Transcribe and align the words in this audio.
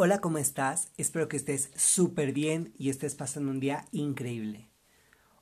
Hola, 0.00 0.20
¿cómo 0.20 0.38
estás? 0.38 0.92
Espero 0.96 1.26
que 1.26 1.36
estés 1.36 1.72
súper 1.74 2.32
bien 2.32 2.72
y 2.78 2.88
estés 2.88 3.16
pasando 3.16 3.50
un 3.50 3.58
día 3.58 3.88
increíble. 3.90 4.70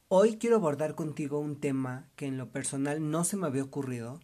Hoy 0.09 0.39
quiero 0.39 0.57
abordar 0.57 0.95
contigo 0.95 1.39
un 1.39 1.61
tema 1.61 2.09
que 2.17 2.25
en 2.25 2.39
lo 2.39 2.49
personal 2.49 3.11
no 3.11 3.25
se 3.25 3.37
me 3.37 3.47
había 3.47 3.63
ocurrido, 3.63 4.19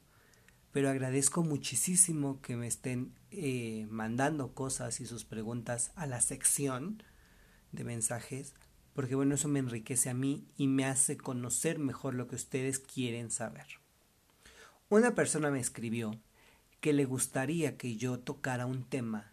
pero 0.73 0.89
agradezco 0.89 1.43
muchísimo 1.43 2.41
que 2.41 2.57
me 2.57 2.67
estén 2.67 3.13
eh, 3.31 3.87
mandando 3.91 4.55
cosas 4.55 5.03
y 5.03 5.05
sus 5.05 5.27
preguntas 5.27 5.93
a 5.97 6.07
la 6.07 6.23
sección 6.23 7.03
de 7.73 7.85
mensajes, 7.85 8.55
porque 8.95 9.15
bueno, 9.15 9.35
eso 9.35 9.49
me 9.49 9.59
enriquece 9.59 10.09
a 10.09 10.15
mí 10.15 10.47
y 10.57 10.67
me 10.67 10.87
hace 10.87 11.19
conocer 11.19 11.79
mejor 11.79 12.15
lo 12.15 12.27
que 12.27 12.37
ustedes 12.37 12.79
quieren 12.79 13.31
saber. 13.31 13.67
Una 14.89 15.15
persona 15.15 15.51
me 15.51 15.61
escribió 15.61 16.19
que 16.81 16.95
le 16.95 17.05
gustaría 17.05 17.77
que 17.77 17.97
yo 17.97 18.19
tocara 18.19 18.65
un 18.65 18.85
tema 18.85 19.32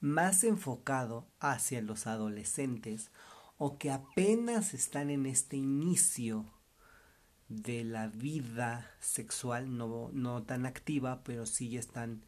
más 0.00 0.44
enfocado 0.44 1.26
hacia 1.40 1.82
los 1.82 2.06
adolescentes 2.06 3.10
o 3.56 3.78
que 3.78 3.90
apenas 3.90 4.74
están 4.74 5.10
en 5.10 5.26
este 5.26 5.56
inicio 5.56 6.46
de 7.48 7.82
la 7.82 8.08
vida 8.08 8.90
sexual, 9.00 9.76
no, 9.76 10.10
no 10.12 10.42
tan 10.44 10.66
activa, 10.66 11.22
pero 11.24 11.46
sí 11.46 11.70
ya 11.70 11.80
están 11.80 12.22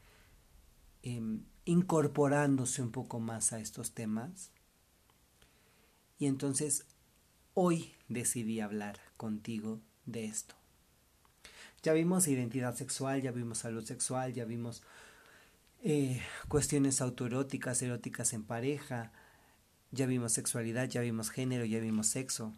em, 1.02 1.44
incorporándose 1.64 2.82
un 2.82 2.90
poco 2.90 3.20
más 3.20 3.52
a 3.52 3.60
estos 3.60 3.92
temas. 3.92 4.50
Y 6.18 6.26
entonces 6.26 6.86
hoy 7.54 7.94
decidí 8.08 8.60
hablar 8.60 8.98
contigo 9.16 9.80
de 10.06 10.24
esto. 10.24 10.54
Ya 11.82 11.92
vimos 11.92 12.28
identidad 12.28 12.74
sexual, 12.74 13.22
ya 13.22 13.30
vimos 13.30 13.58
salud 13.58 13.84
sexual, 13.84 14.34
ya 14.34 14.44
vimos 14.44 14.82
eh, 15.82 16.22
cuestiones 16.48 17.00
autoeróticas, 17.00 17.82
eróticas 17.82 18.32
en 18.32 18.44
pareja, 18.44 19.12
ya 19.90 20.06
vimos 20.06 20.32
sexualidad, 20.32 20.88
ya 20.88 21.00
vimos 21.00 21.30
género, 21.30 21.64
ya 21.64 21.80
vimos 21.80 22.06
sexo. 22.06 22.54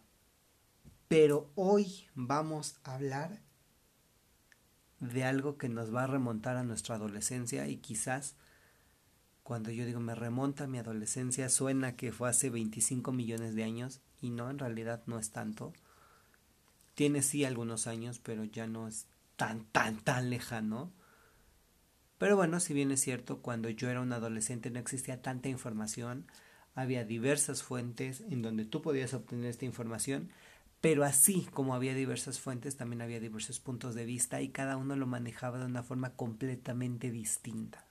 Pero 1.08 1.50
hoy 1.55 2.06
vamos 2.14 2.77
a 2.84 2.94
hablar 2.94 3.41
de 5.00 5.24
algo 5.24 5.58
que 5.58 5.69
nos 5.69 5.94
va 5.94 6.05
a 6.05 6.06
remontar 6.06 6.56
a 6.56 6.62
nuestra 6.62 6.94
adolescencia 6.94 7.69
y 7.69 7.78
quizás 7.78 8.36
cuando 9.42 9.70
yo 9.70 9.84
digo 9.84 10.00
me 10.00 10.14
remonta 10.14 10.64
a 10.64 10.69
mi 10.69 10.78
adolescencia 10.78 11.48
suena 11.48 11.97
que 11.97 12.12
fue 12.12 12.28
hace 12.28 12.48
25 12.50 13.12
millones 13.12 13.54
de 13.54 13.64
años 13.64 14.00
y 14.20 14.30
no, 14.30 14.48
en 14.48 14.58
realidad 14.58 15.02
no 15.06 15.19
es 15.19 15.30
tanto. 15.30 15.72
Tiene 16.94 17.22
sí 17.22 17.44
algunos 17.44 17.86
años, 17.86 18.20
pero 18.20 18.44
ya 18.44 18.66
no 18.66 18.86
es 18.86 19.06
tan, 19.36 19.64
tan, 19.64 19.98
tan 19.98 20.30
lejano. 20.30 20.92
Pero 22.23 22.37
bueno, 22.37 22.61
si 22.61 22.73
bien 22.73 22.92
es 22.92 23.01
cierto, 23.01 23.39
cuando 23.39 23.69
yo 23.69 23.91
era 23.91 24.01
un 24.01 24.12
adolescente 24.12 24.70
no 24.70 24.78
existía 24.78 25.20
tanta 25.23 25.48
información, 25.48 26.28
había 26.77 27.05
diversas 27.05 27.65
fuentes 27.65 28.20
en 28.20 28.42
donde 28.42 28.65
tú 28.65 28.81
podías 28.81 29.12
obtener 29.12 29.47
esta 29.47 29.65
información, 29.65 30.31
pero 30.81 31.03
así 31.03 31.48
como 31.50 31.75
había 31.75 31.95
diversas 31.95 32.39
fuentes, 32.39 32.77
también 32.77 33.03
había 33.03 33.19
diversos 33.19 33.59
puntos 33.59 33.97
de 33.97 34.05
vista 34.05 34.41
y 34.41 34.50
cada 34.50 34.77
uno 34.77 34.95
lo 34.95 35.09
manejaba 35.09 35.59
de 35.59 35.65
una 35.65 35.83
forma 35.83 36.15
completamente 36.15 37.11
distinta. 37.11 37.89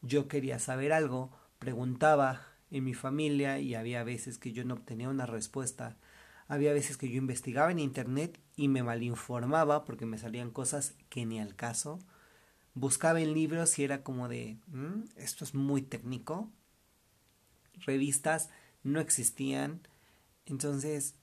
Yo 0.00 0.26
quería 0.26 0.58
saber 0.58 0.94
algo, 0.94 1.38
preguntaba 1.58 2.46
en 2.70 2.84
mi 2.84 2.94
familia 2.94 3.58
y 3.58 3.74
había 3.74 4.04
veces 4.04 4.38
que 4.38 4.52
yo 4.52 4.64
no 4.64 4.72
obtenía 4.72 5.10
una 5.10 5.26
respuesta, 5.26 5.98
había 6.48 6.72
veces 6.72 6.96
que 6.96 7.10
yo 7.10 7.18
investigaba 7.18 7.70
en 7.70 7.78
internet 7.78 8.40
y 8.56 8.68
me 8.68 8.82
malinformaba 8.82 9.84
porque 9.84 10.06
me 10.06 10.18
salían 10.18 10.50
cosas 10.50 10.94
que 11.10 11.26
ni 11.26 11.38
al 11.38 11.54
caso. 11.54 11.98
Buscaba 12.74 13.20
en 13.20 13.34
libros 13.34 13.78
y 13.78 13.84
era 13.84 14.02
como 14.02 14.28
de, 14.28 14.58
mm, 14.68 15.04
esto 15.16 15.44
es 15.44 15.54
muy 15.54 15.82
técnico. 15.82 16.50
Revistas 17.84 18.48
no 18.82 19.00
existían. 19.00 19.86
Entonces, 20.46 21.14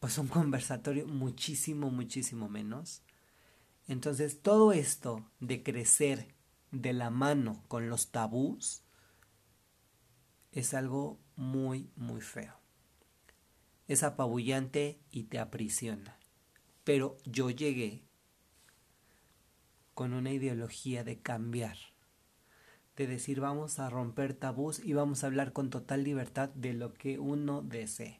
pues 0.00 0.16
un 0.16 0.28
conversatorio 0.28 1.06
muchísimo, 1.06 1.90
muchísimo 1.90 2.48
menos. 2.48 3.02
Entonces, 3.86 4.40
todo 4.40 4.72
esto 4.72 5.22
de 5.40 5.62
crecer 5.62 6.28
de 6.70 6.94
la 6.94 7.10
mano 7.10 7.62
con 7.68 7.90
los 7.90 8.10
tabús 8.10 8.82
es 10.52 10.72
algo 10.72 11.18
muy, 11.36 11.90
muy 11.96 12.22
feo. 12.22 12.54
Es 13.86 14.02
apabullante 14.02 14.98
y 15.10 15.24
te 15.24 15.38
aprisiona. 15.38 16.18
Pero 16.84 17.16
yo 17.24 17.50
llegué 17.50 18.04
con 19.94 20.12
una 20.12 20.32
ideología 20.32 21.04
de 21.04 21.20
cambiar, 21.20 21.76
de 22.96 23.06
decir 23.06 23.40
vamos 23.40 23.78
a 23.78 23.88
romper 23.88 24.34
tabús 24.34 24.80
y 24.80 24.92
vamos 24.92 25.24
a 25.24 25.28
hablar 25.28 25.52
con 25.52 25.70
total 25.70 26.04
libertad 26.04 26.50
de 26.50 26.74
lo 26.74 26.92
que 26.92 27.18
uno 27.18 27.62
desee. 27.62 28.18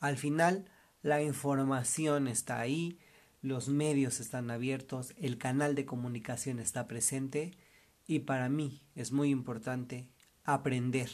Al 0.00 0.16
final, 0.16 0.70
la 1.02 1.22
información 1.22 2.28
está 2.28 2.60
ahí, 2.60 2.98
los 3.40 3.68
medios 3.68 4.20
están 4.20 4.50
abiertos, 4.50 5.14
el 5.16 5.38
canal 5.38 5.74
de 5.74 5.86
comunicación 5.86 6.58
está 6.58 6.88
presente 6.88 7.56
y 8.06 8.20
para 8.20 8.48
mí 8.48 8.82
es 8.94 9.12
muy 9.12 9.30
importante 9.30 10.08
aprender 10.44 11.10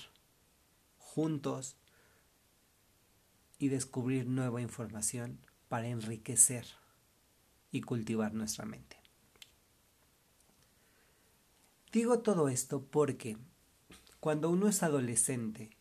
juntos 0.96 1.76
y 3.58 3.68
descubrir 3.68 4.26
nueva 4.26 4.62
información 4.62 5.38
para 5.74 5.88
enriquecer 5.88 6.66
y 7.72 7.80
cultivar 7.80 8.32
nuestra 8.32 8.64
mente. 8.64 8.96
Digo 11.90 12.20
todo 12.20 12.48
esto 12.48 12.84
porque 12.84 13.36
cuando 14.20 14.50
uno 14.50 14.68
es 14.68 14.84
adolescente 14.84 15.76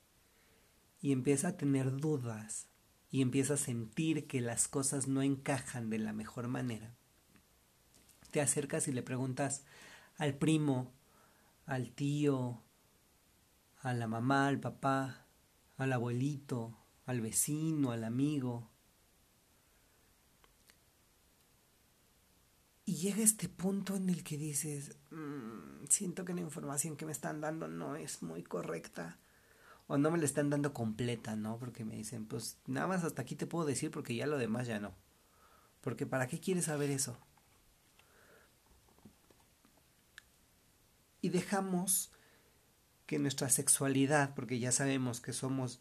y 1.00 1.12
empieza 1.12 1.50
a 1.50 1.58
tener 1.58 1.96
dudas 1.96 2.70
y 3.12 3.22
empieza 3.22 3.54
a 3.54 3.58
sentir 3.58 4.26
que 4.26 4.42
las 4.42 4.68
cosas 4.68 5.08
no 5.08 5.22
encajan 5.22 5.92
de 5.92 6.00
la 6.00 6.12
mejor 6.12 6.48
manera, 6.48 6.96
te 8.32 8.42
acercas 8.42 8.88
y 8.88 8.94
le 8.94 9.04
preguntas 9.04 9.64
al 10.18 10.34
primo, 10.34 10.92
al 11.68 11.92
tío, 11.92 12.64
a 13.78 13.94
la 13.94 14.08
mamá, 14.08 14.48
al 14.48 14.60
papá, 14.60 15.28
al 15.78 15.94
abuelito, 15.94 16.80
al 17.06 17.22
vecino, 17.22 17.92
al 17.92 18.06
amigo, 18.06 18.73
Y 22.86 22.96
llega 22.96 23.24
este 23.24 23.48
punto 23.48 23.96
en 23.96 24.10
el 24.10 24.24
que 24.24 24.38
dices, 24.38 24.98
mm, 25.12 25.86
siento 25.90 26.26
que 26.26 26.34
la 26.34 26.42
información 26.42 26.98
que 26.98 27.06
me 27.06 27.14
están 27.14 27.40
dando 27.40 27.68
no 27.68 27.96
es 27.96 28.22
muy 28.22 28.44
correcta. 28.44 29.20
O 29.88 29.98
no 29.98 30.12
me 30.12 30.18
la 30.18 30.26
están 30.26 30.50
dando 30.50 30.74
completa, 30.74 31.36
¿no? 31.36 31.58
Porque 31.60 31.86
me 31.86 31.96
dicen, 31.96 32.26
pues 32.26 32.58
nada 32.68 32.88
más 32.88 33.04
hasta 33.04 33.22
aquí 33.22 33.36
te 33.36 33.48
puedo 33.48 33.66
decir 33.66 33.92
porque 33.92 34.16
ya 34.16 34.28
lo 34.28 34.38
demás 34.38 34.68
ya 34.68 34.80
no. 34.80 34.94
Porque 35.82 36.06
¿para 36.06 36.28
qué 36.28 36.40
quieres 36.40 36.66
saber 36.66 36.90
eso? 36.90 37.18
Y 41.22 41.30
dejamos 41.30 42.12
que 43.06 43.20
nuestra 43.20 43.50
sexualidad, 43.50 44.34
porque 44.36 44.60
ya 44.60 44.72
sabemos 44.72 45.22
que 45.22 45.34
somos 45.34 45.80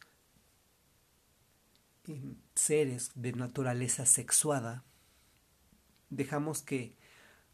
eh, 2.07 2.35
seres 2.55 3.11
de 3.15 3.33
naturaleza 3.33 4.07
sexuada, 4.07 4.85
dejamos 6.13 6.63
que 6.63 6.95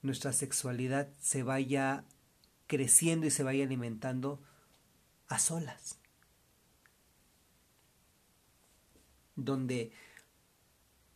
nuestra 0.02 0.32
sexualidad 0.32 1.08
se 1.20 1.42
vaya 1.42 2.04
creciendo 2.66 3.26
y 3.26 3.30
se 3.30 3.44
vaya 3.44 3.64
alimentando 3.64 4.42
a 5.28 5.38
solas. 5.38 5.98
Donde 9.36 9.92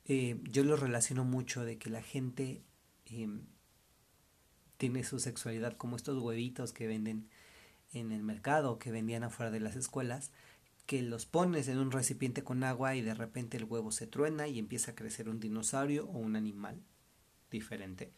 eh, 0.05 0.41
yo 0.45 0.65
lo 0.65 0.77
relaciono 0.77 1.25
mucho 1.25 1.65
de 1.65 1.79
que 1.79 1.91
la 1.91 2.03
gente 2.03 2.63
em, 3.07 3.43
tiene 4.79 5.03
su 5.03 5.19
sexualidad 5.19 5.77
como 5.77 5.97
estos 5.97 6.23
huevitos 6.23 6.73
que 6.73 6.87
venden 6.87 7.29
en 7.93 8.13
el 8.13 8.23
mercado, 8.23 8.79
que 8.79 8.93
vendían 8.93 9.25
afuera 9.25 9.51
de 9.51 9.61
las 9.61 9.75
escuelas, 9.75 10.31
que 10.87 11.03
los 11.03 11.27
pones 11.27 11.67
en 11.69 11.79
un 11.79 11.91
recipiente 11.91 12.45
con 12.45 12.63
agua 12.63 12.95
y 12.95 13.03
de 13.03 13.15
repente 13.15 13.57
el 13.57 13.65
huevo 13.65 13.91
se 13.91 14.07
truena 14.07 14.47
y 14.47 14.59
empieza 14.59 14.93
a 14.93 14.95
crecer 14.95 15.29
un 15.29 15.41
dinosaurio 15.41 16.07
o 16.07 16.19
un 16.19 16.37
animal 16.37 16.83
diferente. 17.53 18.13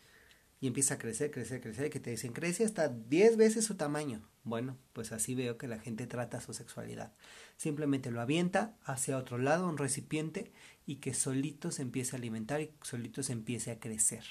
Y 0.61 0.67
empieza 0.67 0.95
a 0.95 0.99
crecer, 0.99 1.31
crecer, 1.31 1.61
crecer, 1.61 1.91
que 1.91 2.01
te 2.01 2.11
dicen, 2.11 2.33
crece 2.33 2.65
hasta 2.65 2.89
10 2.89 3.37
veces 3.37 3.67
su 3.67 3.75
tamaño. 3.75 4.27
Bueno, 4.45 4.79
pues 4.93 5.13
así 5.13 5.35
veo 5.35 5.59
que 5.59 5.69
la 5.69 5.79
gente 5.79 6.07
trata 6.07 6.41
su 6.41 6.55
sexualidad. 6.55 7.13
Simplemente 7.59 8.11
lo 8.11 8.21
avienta 8.21 8.77
hacia 8.85 9.19
otro 9.19 9.37
lado, 9.37 9.69
un 9.69 9.77
recipiente, 9.77 10.53
y 10.87 10.97
que 10.97 11.13
solito 11.13 11.71
se 11.71 11.83
empiece 11.83 12.17
a 12.17 12.19
alimentar 12.19 12.61
y 12.61 12.73
solito 12.83 13.23
se 13.23 13.33
empiece 13.33 13.71
a 13.73 13.79
crecer. 13.79 14.25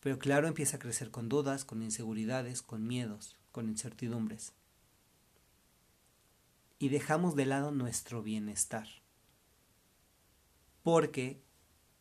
Pero 0.00 0.18
claro, 0.18 0.48
empieza 0.48 0.76
a 0.76 0.80
crecer 0.80 1.10
con 1.10 1.28
dudas, 1.28 1.64
con 1.64 1.82
inseguridades, 1.82 2.60
con 2.60 2.86
miedos, 2.86 3.36
con 3.52 3.68
incertidumbres. 3.68 4.52
Y 6.78 6.88
dejamos 6.88 7.36
de 7.36 7.46
lado 7.46 7.70
nuestro 7.70 8.22
bienestar. 8.22 8.86
Porque, 10.82 11.40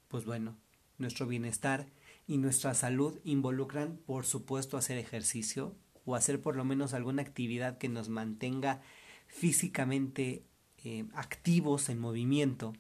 pues 0.10 0.26
bueno, 0.26 0.58
nuestro 0.98 1.28
bienestar 1.28 1.88
y 2.28 2.38
nuestra 2.38 2.74
salud 2.74 3.20
involucran, 3.24 3.98
por 4.06 4.26
supuesto, 4.26 4.78
hacer 4.78 4.98
ejercicio, 4.98 5.76
o 6.06 6.16
hacer 6.16 6.42
por 6.42 6.56
lo 6.56 6.66
menos 6.66 6.94
alguna 6.94 7.22
actividad 7.22 7.78
que 7.78 7.90
nos 7.90 8.10
mantenga 8.10 8.82
físicamente 9.28 10.46
eh, 10.84 11.06
activos 11.14 11.90
en 11.90 12.00
movimiento, 12.00 12.74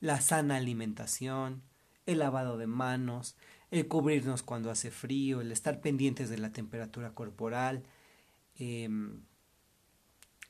la 0.00 0.20
sana 0.20 0.56
alimentación, 0.56 1.62
el 2.06 2.18
lavado 2.18 2.56
de 2.56 2.66
manos, 2.66 3.36
el 3.70 3.88
cubrirnos 3.88 4.42
cuando 4.42 4.70
hace 4.70 4.90
frío, 4.90 5.40
el 5.40 5.52
estar 5.52 5.80
pendientes 5.80 6.28
de 6.28 6.38
la 6.38 6.52
temperatura 6.52 7.14
corporal, 7.14 7.84
em, 8.56 9.22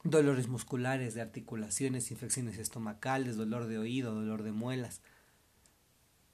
dolores 0.05 0.49
musculares, 0.49 1.15
de 1.15 1.21
articulaciones, 1.21 2.11
infecciones 2.11 2.59
estomacales, 2.59 3.37
dolor 3.37 3.67
de 3.67 3.79
oído, 3.79 4.15
dolor 4.15 4.43
de 4.43 4.53
muelas, 4.53 5.03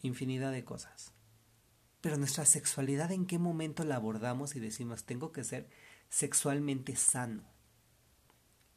infinidad 0.02 0.52
de 0.52 0.64
cosas. 0.64 1.12
Pero 2.00 2.16
nuestra 2.16 2.44
sexualidad, 2.44 3.10
¿en 3.10 3.26
qué 3.26 3.38
momento 3.38 3.84
la 3.84 3.96
abordamos 3.96 4.54
y 4.54 4.60
decimos, 4.60 5.04
tengo 5.04 5.32
que 5.32 5.44
ser 5.44 5.68
sexualmente 6.08 6.94
sano? 6.96 7.44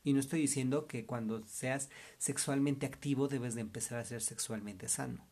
Y 0.03 0.13
no 0.13 0.19
estoy 0.19 0.41
diciendo 0.41 0.87
que 0.87 1.05
cuando 1.05 1.45
seas 1.45 1.89
sexualmente 2.17 2.87
activo 2.87 3.27
debes 3.27 3.53
de 3.53 3.61
empezar 3.61 3.99
a 3.99 4.05
ser 4.05 4.21
sexualmente 4.21 4.87
sano, 4.87 5.27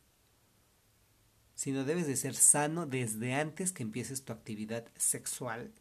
sino 1.55 1.83
debes 1.83 2.05
de 2.05 2.15
ser 2.15 2.35
sano 2.35 2.85
desde 2.85 3.33
antes 3.33 3.71
que 3.71 3.83
empieces 3.83 4.23
tu 4.23 4.31
actividad 4.31 4.87
sexual 4.95 5.73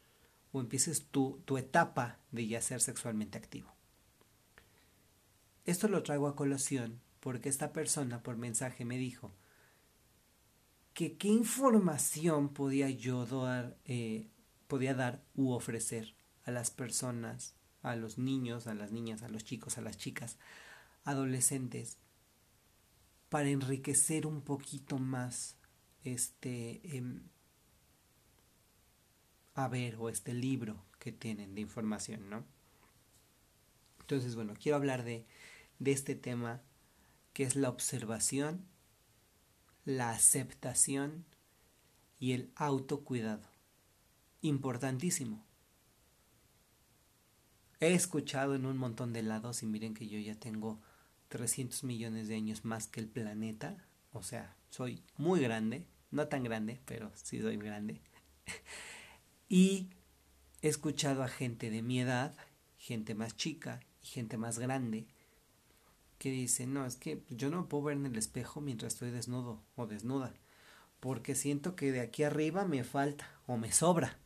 o 0.52 0.60
empieces 0.60 1.06
tu, 1.10 1.42
tu 1.44 1.58
etapa 1.58 2.18
de 2.32 2.46
ya 2.46 2.62
ser 2.62 2.80
sexualmente 2.80 3.36
activo. 3.36 3.74
Esto 5.66 5.86
lo 5.88 6.02
traigo 6.02 6.26
a 6.26 6.34
colación 6.34 7.02
porque 7.20 7.50
esta 7.50 7.74
persona 7.74 8.22
por 8.22 8.38
mensaje 8.38 8.86
me 8.86 8.96
dijo 8.96 9.34
que 10.98 11.16
qué 11.16 11.28
información 11.28 12.48
podía 12.48 12.90
yo 12.90 13.24
dar, 13.24 13.78
eh, 13.84 14.26
podía 14.66 14.94
dar 14.94 15.22
u 15.36 15.52
ofrecer 15.52 16.16
a 16.42 16.50
las 16.50 16.72
personas 16.72 17.54
a 17.82 17.94
los 17.94 18.18
niños, 18.18 18.66
a 18.66 18.74
las 18.74 18.90
niñas, 18.90 19.22
a 19.22 19.28
los 19.28 19.44
chicos, 19.44 19.78
a 19.78 19.80
las 19.80 19.96
chicas, 19.96 20.38
adolescentes, 21.04 21.98
para 23.28 23.48
enriquecer 23.48 24.26
un 24.26 24.42
poquito 24.42 24.98
más 24.98 25.56
este 26.02 26.80
eh, 26.82 27.20
a 29.54 29.68
ver 29.68 29.94
o 30.00 30.08
este 30.08 30.34
libro 30.34 30.84
que 30.98 31.12
tienen 31.12 31.54
de 31.54 31.60
información, 31.60 32.28
¿no? 32.28 32.44
Entonces, 34.00 34.34
bueno, 34.34 34.54
quiero 34.60 34.74
hablar 34.74 35.04
de, 35.04 35.28
de 35.78 35.92
este 35.92 36.16
tema 36.16 36.60
que 37.34 37.44
es 37.44 37.54
la 37.54 37.68
observación, 37.68 38.66
la 39.88 40.10
aceptación 40.10 41.24
y 42.18 42.32
el 42.32 42.52
autocuidado. 42.56 43.48
Importantísimo. 44.42 45.46
He 47.80 47.94
escuchado 47.94 48.54
en 48.54 48.66
un 48.66 48.76
montón 48.76 49.14
de 49.14 49.22
lados 49.22 49.62
y 49.62 49.66
miren 49.66 49.94
que 49.94 50.06
yo 50.06 50.18
ya 50.18 50.34
tengo 50.34 50.78
300 51.28 51.84
millones 51.84 52.28
de 52.28 52.34
años 52.34 52.66
más 52.66 52.86
que 52.86 53.00
el 53.00 53.08
planeta. 53.08 53.82
O 54.12 54.22
sea, 54.22 54.58
soy 54.68 55.02
muy 55.16 55.40
grande. 55.40 55.86
No 56.10 56.28
tan 56.28 56.44
grande, 56.44 56.82
pero 56.84 57.10
sí 57.14 57.40
soy 57.40 57.56
grande. 57.56 58.02
y 59.48 59.88
he 60.60 60.68
escuchado 60.68 61.22
a 61.22 61.28
gente 61.28 61.70
de 61.70 61.80
mi 61.80 61.98
edad, 62.00 62.36
gente 62.76 63.14
más 63.14 63.38
chica 63.38 63.80
y 64.02 64.06
gente 64.08 64.36
más 64.36 64.58
grande, 64.58 65.06
que 66.18 66.30
dice, 66.30 66.66
no, 66.66 66.84
es 66.84 66.96
que 66.96 67.24
yo 67.30 67.50
no 67.50 67.62
me 67.62 67.68
puedo 67.68 67.84
ver 67.84 67.96
en 67.96 68.06
el 68.06 68.16
espejo 68.16 68.60
mientras 68.60 68.94
estoy 68.94 69.10
desnudo 69.10 69.62
o 69.76 69.86
desnuda, 69.86 70.34
porque 71.00 71.34
siento 71.34 71.76
que 71.76 71.92
de 71.92 72.00
aquí 72.00 72.24
arriba 72.24 72.64
me 72.64 72.84
falta 72.84 73.40
o 73.46 73.56
me 73.56 73.72
sobra. 73.72 74.18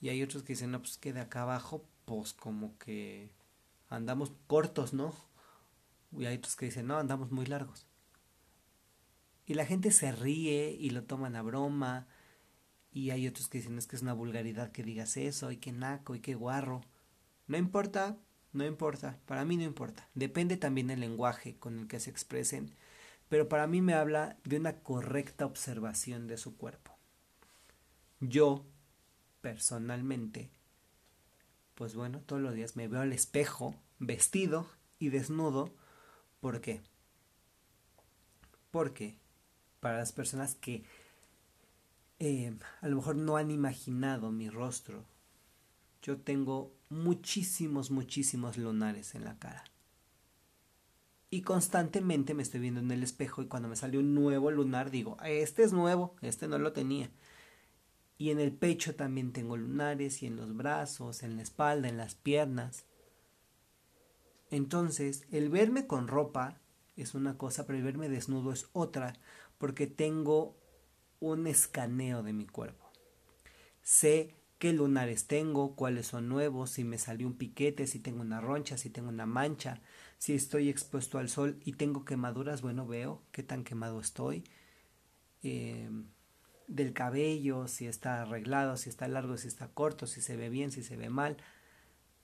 Y 0.00 0.10
hay 0.10 0.22
otros 0.22 0.42
que 0.42 0.52
dicen, 0.52 0.70
no, 0.70 0.80
pues 0.80 0.98
que 0.98 1.12
de 1.12 1.20
acá 1.20 1.42
abajo, 1.42 1.84
pues 2.04 2.34
como 2.34 2.76
que 2.78 3.32
andamos 3.88 4.32
cortos, 4.46 4.92
¿no? 4.92 5.14
Y 6.12 6.26
hay 6.26 6.36
otros 6.36 6.54
que 6.54 6.66
dicen, 6.66 6.86
no, 6.86 6.98
andamos 6.98 7.30
muy 7.32 7.46
largos. 7.46 7.86
Y 9.46 9.54
la 9.54 9.64
gente 9.64 9.90
se 9.90 10.12
ríe 10.12 10.76
y 10.78 10.90
lo 10.90 11.04
toman 11.04 11.36
a 11.36 11.42
broma. 11.42 12.08
Y 12.90 13.10
hay 13.10 13.26
otros 13.26 13.48
que 13.48 13.58
dicen, 13.58 13.78
es 13.78 13.86
que 13.86 13.96
es 13.96 14.02
una 14.02 14.12
vulgaridad 14.12 14.72
que 14.72 14.82
digas 14.82 15.16
eso, 15.16 15.50
y 15.50 15.56
que 15.56 15.72
naco, 15.72 16.14
y 16.14 16.20
que 16.20 16.34
guarro. 16.34 16.82
No 17.46 17.56
importa, 17.56 18.18
no 18.56 18.64
importa, 18.64 19.18
para 19.26 19.44
mí 19.44 19.56
no 19.56 19.62
importa. 19.62 20.08
Depende 20.14 20.56
también 20.56 20.88
del 20.88 21.00
lenguaje 21.00 21.56
con 21.58 21.78
el 21.78 21.88
que 21.88 22.00
se 22.00 22.10
expresen, 22.10 22.74
pero 23.28 23.48
para 23.48 23.66
mí 23.66 23.80
me 23.82 23.94
habla 23.94 24.36
de 24.44 24.58
una 24.58 24.80
correcta 24.80 25.46
observación 25.46 26.26
de 26.26 26.36
su 26.36 26.56
cuerpo. 26.56 26.96
Yo, 28.20 28.64
personalmente, 29.40 30.50
pues 31.74 31.94
bueno, 31.94 32.20
todos 32.20 32.40
los 32.40 32.54
días 32.54 32.76
me 32.76 32.88
veo 32.88 33.02
al 33.02 33.12
espejo, 33.12 33.74
vestido 33.98 34.68
y 34.98 35.10
desnudo. 35.10 35.74
¿Por 36.40 36.60
qué? 36.60 36.80
Porque 38.70 39.18
para 39.80 39.98
las 39.98 40.12
personas 40.12 40.54
que 40.54 40.84
eh, 42.18 42.56
a 42.80 42.88
lo 42.88 42.96
mejor 42.96 43.16
no 43.16 43.36
han 43.36 43.50
imaginado 43.50 44.32
mi 44.32 44.48
rostro, 44.48 45.04
yo 46.00 46.18
tengo 46.18 46.72
muchísimos, 46.88 47.90
muchísimos 47.90 48.56
lunares 48.56 49.14
en 49.14 49.24
la 49.24 49.38
cara. 49.38 49.64
Y 51.28 51.42
constantemente 51.42 52.34
me 52.34 52.42
estoy 52.42 52.60
viendo 52.60 52.80
en 52.80 52.90
el 52.90 53.02
espejo 53.02 53.42
y 53.42 53.46
cuando 53.46 53.68
me 53.68 53.76
sale 53.76 53.98
un 53.98 54.14
nuevo 54.14 54.50
lunar 54.50 54.90
digo, 54.90 55.16
este 55.24 55.64
es 55.64 55.72
nuevo, 55.72 56.14
este 56.22 56.46
no 56.48 56.58
lo 56.58 56.72
tenía. 56.72 57.10
Y 58.18 58.30
en 58.30 58.40
el 58.40 58.52
pecho 58.52 58.94
también 58.94 59.32
tengo 59.32 59.56
lunares 59.56 60.22
y 60.22 60.26
en 60.26 60.36
los 60.36 60.56
brazos, 60.56 61.22
en 61.22 61.36
la 61.36 61.42
espalda, 61.42 61.88
en 61.88 61.98
las 61.98 62.14
piernas. 62.14 62.86
Entonces, 64.50 65.26
el 65.30 65.50
verme 65.50 65.86
con 65.86 66.08
ropa 66.08 66.60
es 66.96 67.14
una 67.14 67.36
cosa, 67.36 67.66
pero 67.66 67.78
el 67.78 67.84
verme 67.84 68.08
desnudo 68.08 68.52
es 68.52 68.68
otra, 68.72 69.14
porque 69.58 69.86
tengo 69.86 70.56
un 71.20 71.46
escaneo 71.46 72.22
de 72.22 72.32
mi 72.32 72.46
cuerpo. 72.46 72.86
Sé 73.82 74.34
qué 74.58 74.72
lunares 74.72 75.26
tengo, 75.26 75.74
cuáles 75.76 76.06
son 76.06 76.28
nuevos, 76.28 76.70
si 76.70 76.84
me 76.84 76.98
salió 76.98 77.26
un 77.26 77.36
piquete, 77.36 77.86
si 77.86 77.98
tengo 77.98 78.22
una 78.22 78.40
roncha, 78.40 78.78
si 78.78 78.90
tengo 78.90 79.08
una 79.08 79.26
mancha, 79.26 79.80
si 80.18 80.34
estoy 80.34 80.68
expuesto 80.68 81.18
al 81.18 81.28
sol 81.28 81.60
y 81.64 81.72
tengo 81.72 82.04
quemaduras, 82.04 82.62
bueno, 82.62 82.86
veo 82.86 83.22
qué 83.32 83.42
tan 83.42 83.64
quemado 83.64 84.00
estoy. 84.00 84.44
Eh, 85.42 85.90
del 86.68 86.92
cabello, 86.92 87.68
si 87.68 87.86
está 87.86 88.22
arreglado, 88.22 88.76
si 88.76 88.88
está 88.88 89.06
largo, 89.08 89.36
si 89.36 89.48
está 89.48 89.68
corto, 89.68 90.06
si 90.06 90.20
se 90.20 90.36
ve 90.36 90.48
bien, 90.48 90.72
si 90.72 90.82
se 90.82 90.96
ve 90.96 91.10
mal, 91.10 91.36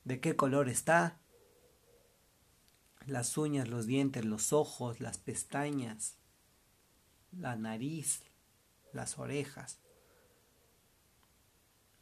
de 0.04 0.20
qué 0.20 0.34
color 0.34 0.68
está, 0.68 1.20
las 3.06 3.36
uñas, 3.36 3.68
los 3.68 3.86
dientes, 3.86 4.24
los 4.24 4.52
ojos, 4.52 5.00
las 5.00 5.18
pestañas, 5.18 6.16
la 7.30 7.56
nariz, 7.56 8.22
las 8.92 9.18
orejas, 9.18 9.80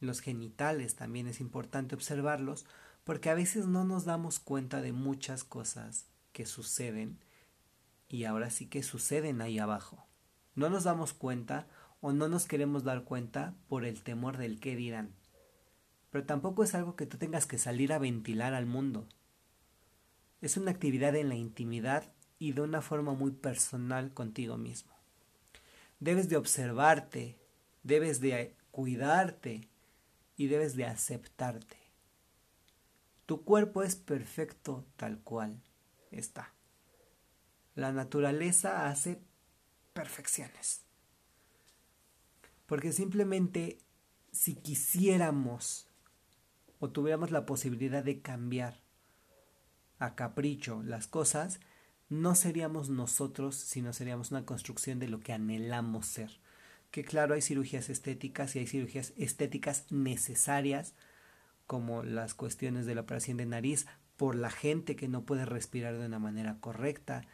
los 0.01 0.19
genitales 0.19 0.95
también 0.95 1.27
es 1.27 1.39
importante 1.39 1.95
observarlos 1.95 2.65
porque 3.03 3.29
a 3.29 3.35
veces 3.35 3.67
no 3.67 3.85
nos 3.85 4.03
damos 4.03 4.39
cuenta 4.39 4.81
de 4.81 4.91
muchas 4.91 5.43
cosas 5.43 6.07
que 6.33 6.45
suceden 6.45 7.19
y 8.09 8.25
ahora 8.25 8.49
sí 8.49 8.65
que 8.65 8.83
suceden 8.83 9.41
ahí 9.41 9.59
abajo. 9.59 10.05
No 10.55 10.69
nos 10.69 10.83
damos 10.83 11.13
cuenta 11.13 11.67
o 12.01 12.13
no 12.13 12.27
nos 12.27 12.45
queremos 12.45 12.83
dar 12.83 13.03
cuenta 13.03 13.53
por 13.69 13.85
el 13.85 14.01
temor 14.01 14.37
del 14.37 14.59
qué 14.59 14.75
dirán. 14.75 15.13
Pero 16.09 16.25
tampoco 16.25 16.63
es 16.63 16.75
algo 16.75 16.95
que 16.95 17.05
tú 17.05 17.17
tengas 17.17 17.45
que 17.45 17.57
salir 17.57 17.93
a 17.93 17.99
ventilar 17.99 18.53
al 18.53 18.65
mundo. 18.65 19.07
Es 20.41 20.57
una 20.57 20.71
actividad 20.71 21.15
en 21.15 21.29
la 21.29 21.35
intimidad 21.35 22.11
y 22.39 22.53
de 22.53 22.61
una 22.61 22.81
forma 22.81 23.13
muy 23.13 23.31
personal 23.31 24.13
contigo 24.13 24.57
mismo. 24.57 24.91
Debes 25.99 26.27
de 26.27 26.37
observarte, 26.37 27.37
debes 27.83 28.19
de 28.19 28.55
cuidarte 28.71 29.69
y 30.41 30.47
debes 30.47 30.75
de 30.75 30.85
aceptarte. 30.85 31.77
Tu 33.27 33.43
cuerpo 33.43 33.83
es 33.83 33.95
perfecto 33.95 34.85
tal 34.95 35.19
cual 35.19 35.61
está. 36.09 36.53
La 37.75 37.91
naturaleza 37.91 38.89
hace 38.89 39.21
perfecciones. 39.93 40.81
Porque 42.65 42.91
simplemente 42.91 43.77
si 44.31 44.55
quisiéramos 44.55 45.87
o 46.79 46.89
tuviéramos 46.89 47.29
la 47.29 47.45
posibilidad 47.45 48.03
de 48.03 48.21
cambiar 48.21 48.81
a 49.99 50.15
capricho 50.15 50.81
las 50.81 51.05
cosas, 51.05 51.59
no 52.09 52.33
seríamos 52.33 52.89
nosotros, 52.89 53.55
sino 53.55 53.93
seríamos 53.93 54.31
una 54.31 54.45
construcción 54.45 54.97
de 54.97 55.07
lo 55.07 55.19
que 55.19 55.33
anhelamos 55.33 56.07
ser. 56.07 56.31
Que 56.91 57.03
claro, 57.03 57.33
hay 57.33 57.41
cirugías 57.41 57.89
estéticas 57.89 58.55
y 58.55 58.59
hay 58.59 58.67
cirugías 58.67 59.13
estéticas 59.17 59.85
necesarias, 59.89 60.93
como 61.65 62.03
las 62.03 62.33
cuestiones 62.33 62.85
de 62.85 62.95
la 62.95 63.01
operación 63.01 63.37
de 63.37 63.45
nariz, 63.45 63.87
por 64.17 64.35
la 64.35 64.51
gente 64.51 64.95
que 64.95 65.07
no 65.07 65.23
puede 65.23 65.45
respirar 65.45 65.97
de 65.97 66.05
una 66.05 66.19
manera 66.19 66.57
correcta, 66.59 67.25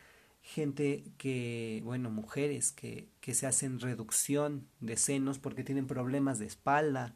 gente 0.41 1.03
que, 1.17 1.81
bueno, 1.83 2.09
mujeres 2.09 2.71
que, 2.71 3.09
que 3.19 3.33
se 3.33 3.47
hacen 3.47 3.79
reducción 3.79 4.67
de 4.79 4.95
senos 4.95 5.39
porque 5.39 5.63
tienen 5.63 5.87
problemas 5.87 6.39
de 6.39 6.45
espalda, 6.45 7.15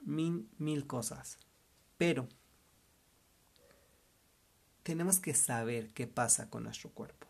mil, 0.00 0.48
mil 0.58 0.86
cosas. 0.86 1.38
Pero 1.98 2.28
tenemos 4.82 5.20
que 5.20 5.34
saber 5.34 5.90
qué 5.90 6.06
pasa 6.06 6.48
con 6.48 6.64
nuestro 6.64 6.90
cuerpo. 6.90 7.26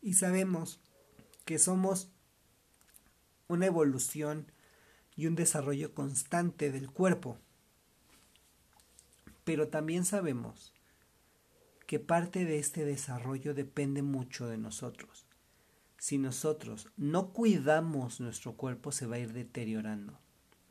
Y 0.00 0.14
sabemos 0.14 0.80
que 1.44 1.58
somos 1.58 2.11
una 3.52 3.66
evolución 3.66 4.50
y 5.16 5.26
un 5.26 5.34
desarrollo 5.34 5.94
constante 5.94 6.70
del 6.70 6.90
cuerpo. 6.90 7.38
Pero 9.44 9.68
también 9.68 10.04
sabemos 10.04 10.72
que 11.86 11.98
parte 11.98 12.44
de 12.44 12.58
este 12.58 12.84
desarrollo 12.84 13.54
depende 13.54 14.02
mucho 14.02 14.46
de 14.46 14.56
nosotros. 14.56 15.26
Si 15.98 16.18
nosotros 16.18 16.88
no 16.96 17.32
cuidamos 17.32 18.20
nuestro 18.20 18.54
cuerpo 18.56 18.92
se 18.92 19.06
va 19.06 19.16
a 19.16 19.20
ir 19.20 19.32
deteriorando. 19.32 20.18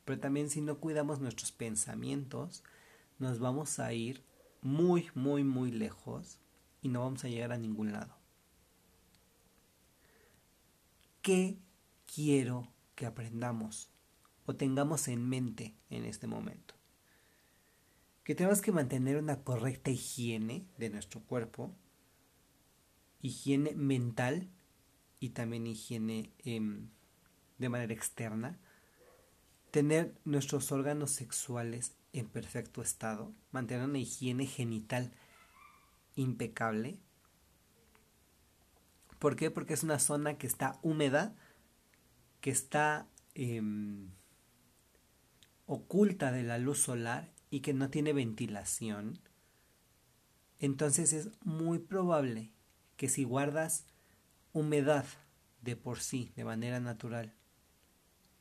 Pero 0.03 0.19
también 0.19 0.49
si 0.49 0.61
no 0.61 0.79
cuidamos 0.79 1.19
nuestros 1.19 1.51
pensamientos, 1.51 2.63
nos 3.19 3.39
vamos 3.39 3.79
a 3.79 3.93
ir 3.93 4.23
muy, 4.61 5.09
muy, 5.13 5.43
muy 5.43 5.71
lejos 5.71 6.39
y 6.81 6.89
no 6.89 7.01
vamos 7.01 7.23
a 7.23 7.29
llegar 7.29 7.51
a 7.51 7.57
ningún 7.57 7.91
lado. 7.91 8.15
¿Qué 11.21 11.59
quiero 12.13 12.73
que 12.95 13.05
aprendamos 13.05 13.89
o 14.45 14.55
tengamos 14.55 15.07
en 15.07 15.27
mente 15.27 15.75
en 15.89 16.05
este 16.05 16.27
momento? 16.27 16.75
Que 18.23 18.35
tenemos 18.35 18.61
que 18.61 18.71
mantener 18.71 19.17
una 19.17 19.43
correcta 19.43 19.91
higiene 19.91 20.67
de 20.77 20.89
nuestro 20.89 21.21
cuerpo, 21.21 21.75
higiene 23.21 23.73
mental 23.75 24.49
y 25.19 25.29
también 25.29 25.67
higiene 25.67 26.31
em, 26.39 26.89
de 27.57 27.69
manera 27.69 27.93
externa, 27.93 28.59
tener 29.71 30.19
nuestros 30.25 30.71
órganos 30.71 31.11
sexuales 31.11 31.95
en 32.13 32.27
perfecto 32.27 32.81
estado, 32.81 33.33
mantener 33.51 33.85
una 33.85 33.99
higiene 33.99 34.45
genital 34.45 35.11
impecable. 36.15 36.99
¿Por 39.17 39.35
qué? 39.35 39.49
Porque 39.49 39.73
es 39.73 39.83
una 39.83 39.99
zona 39.99 40.37
que 40.37 40.47
está 40.47 40.79
húmeda, 40.81 41.35
que 42.41 42.49
está 42.49 43.07
em, 43.35 44.09
oculta 45.65 46.31
de 46.31 46.43
la 46.43 46.57
luz 46.57 46.79
solar 46.79 47.31
y 47.49 47.61
que 47.61 47.73
no 47.73 47.89
tiene 47.89 48.13
ventilación. 48.13 49.19
Entonces 50.59 51.13
es 51.13 51.29
muy 51.43 51.79
probable 51.79 52.51
que 52.97 53.09
si 53.09 53.23
guardas 53.23 53.85
humedad 54.53 55.05
de 55.61 55.75
por 55.75 55.99
sí, 55.99 56.31
de 56.35 56.43
manera 56.43 56.79
natural, 56.79 57.33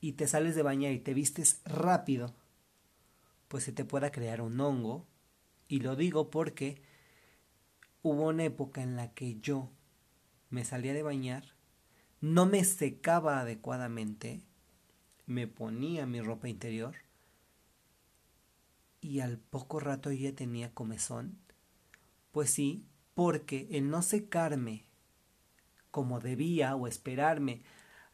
y 0.01 0.13
te 0.13 0.27
sales 0.27 0.55
de 0.55 0.63
bañar 0.63 0.93
y 0.93 0.99
te 0.99 1.15
vistes 1.15 1.61
rápido, 1.65 2.35
pues 3.49 3.65
se 3.65 3.73
te 3.73 3.85
pueda 3.85 4.11
crear 4.11 4.41
un 4.41 4.59
hongo. 4.61 5.07
Y 5.69 5.81
lo 5.81 5.95
digo 5.95 6.31
porque 6.31 6.81
hubo 8.03 8.29
una 8.29 8.45
época 8.45 8.83
en 8.83 8.97
la 8.97 9.13
que 9.13 9.39
yo 9.41 9.71
me 10.49 10.65
salía 10.65 10.95
de 10.95 11.03
bañar, 11.03 11.55
no 12.21 12.47
me 12.47 12.65
secaba 12.65 13.41
adecuadamente, 13.41 14.43
me 15.27 15.47
ponía 15.47 16.07
mi 16.07 16.21
ropa 16.21 16.49
interior 16.49 16.97
y 19.01 19.21
al 19.21 19.39
poco 19.39 19.81
rato 19.81 20.13
ya 20.13 20.35
tenía 20.35 20.75
comezón. 20.75 21.39
Pues 22.33 22.51
sí, 22.51 22.85
porque 23.15 23.69
el 23.71 23.91
no 23.91 24.03
secarme 24.03 24.85
como 25.91 26.21
debía 26.21 26.77
o 26.77 26.87
esperarme 26.87 27.63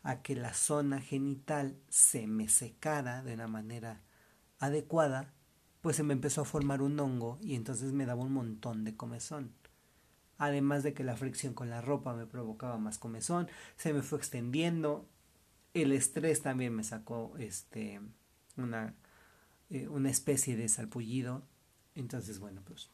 a 0.02 0.22
que 0.22 0.36
la 0.36 0.54
zona 0.54 1.00
genital 1.00 1.76
se 1.88 2.26
me 2.26 2.48
secara 2.48 3.22
de 3.22 3.34
una 3.34 3.48
manera 3.48 4.02
adecuada, 4.60 5.32
pues 5.80 5.96
se 5.96 6.04
me 6.04 6.14
empezó 6.14 6.42
a 6.42 6.46
formar 6.46 6.80
un 6.80 6.98
hongo 7.00 7.38
y 7.42 7.56
entonces 7.56 7.92
me 7.92 8.06
daba 8.06 8.22
un 8.22 8.32
montón 8.32 8.84
de 8.84 8.96
comezón. 8.96 9.52
Además 10.38 10.82
de 10.82 10.92
que 10.92 11.04
la 11.04 11.16
fricción 11.16 11.54
con 11.54 11.70
la 11.70 11.80
ropa 11.80 12.14
me 12.14 12.26
provocaba 12.26 12.78
más 12.78 12.98
comezón, 12.98 13.48
se 13.76 13.92
me 13.92 14.02
fue 14.02 14.18
extendiendo, 14.18 15.08
el 15.74 15.92
estrés 15.92 16.42
también 16.42 16.74
me 16.74 16.84
sacó 16.84 17.34
este 17.38 18.00
una, 18.56 18.94
eh, 19.70 19.88
una 19.88 20.10
especie 20.10 20.56
de 20.56 20.68
salpullido. 20.68 21.42
Entonces, 21.94 22.38
bueno, 22.38 22.62
pues 22.64 22.90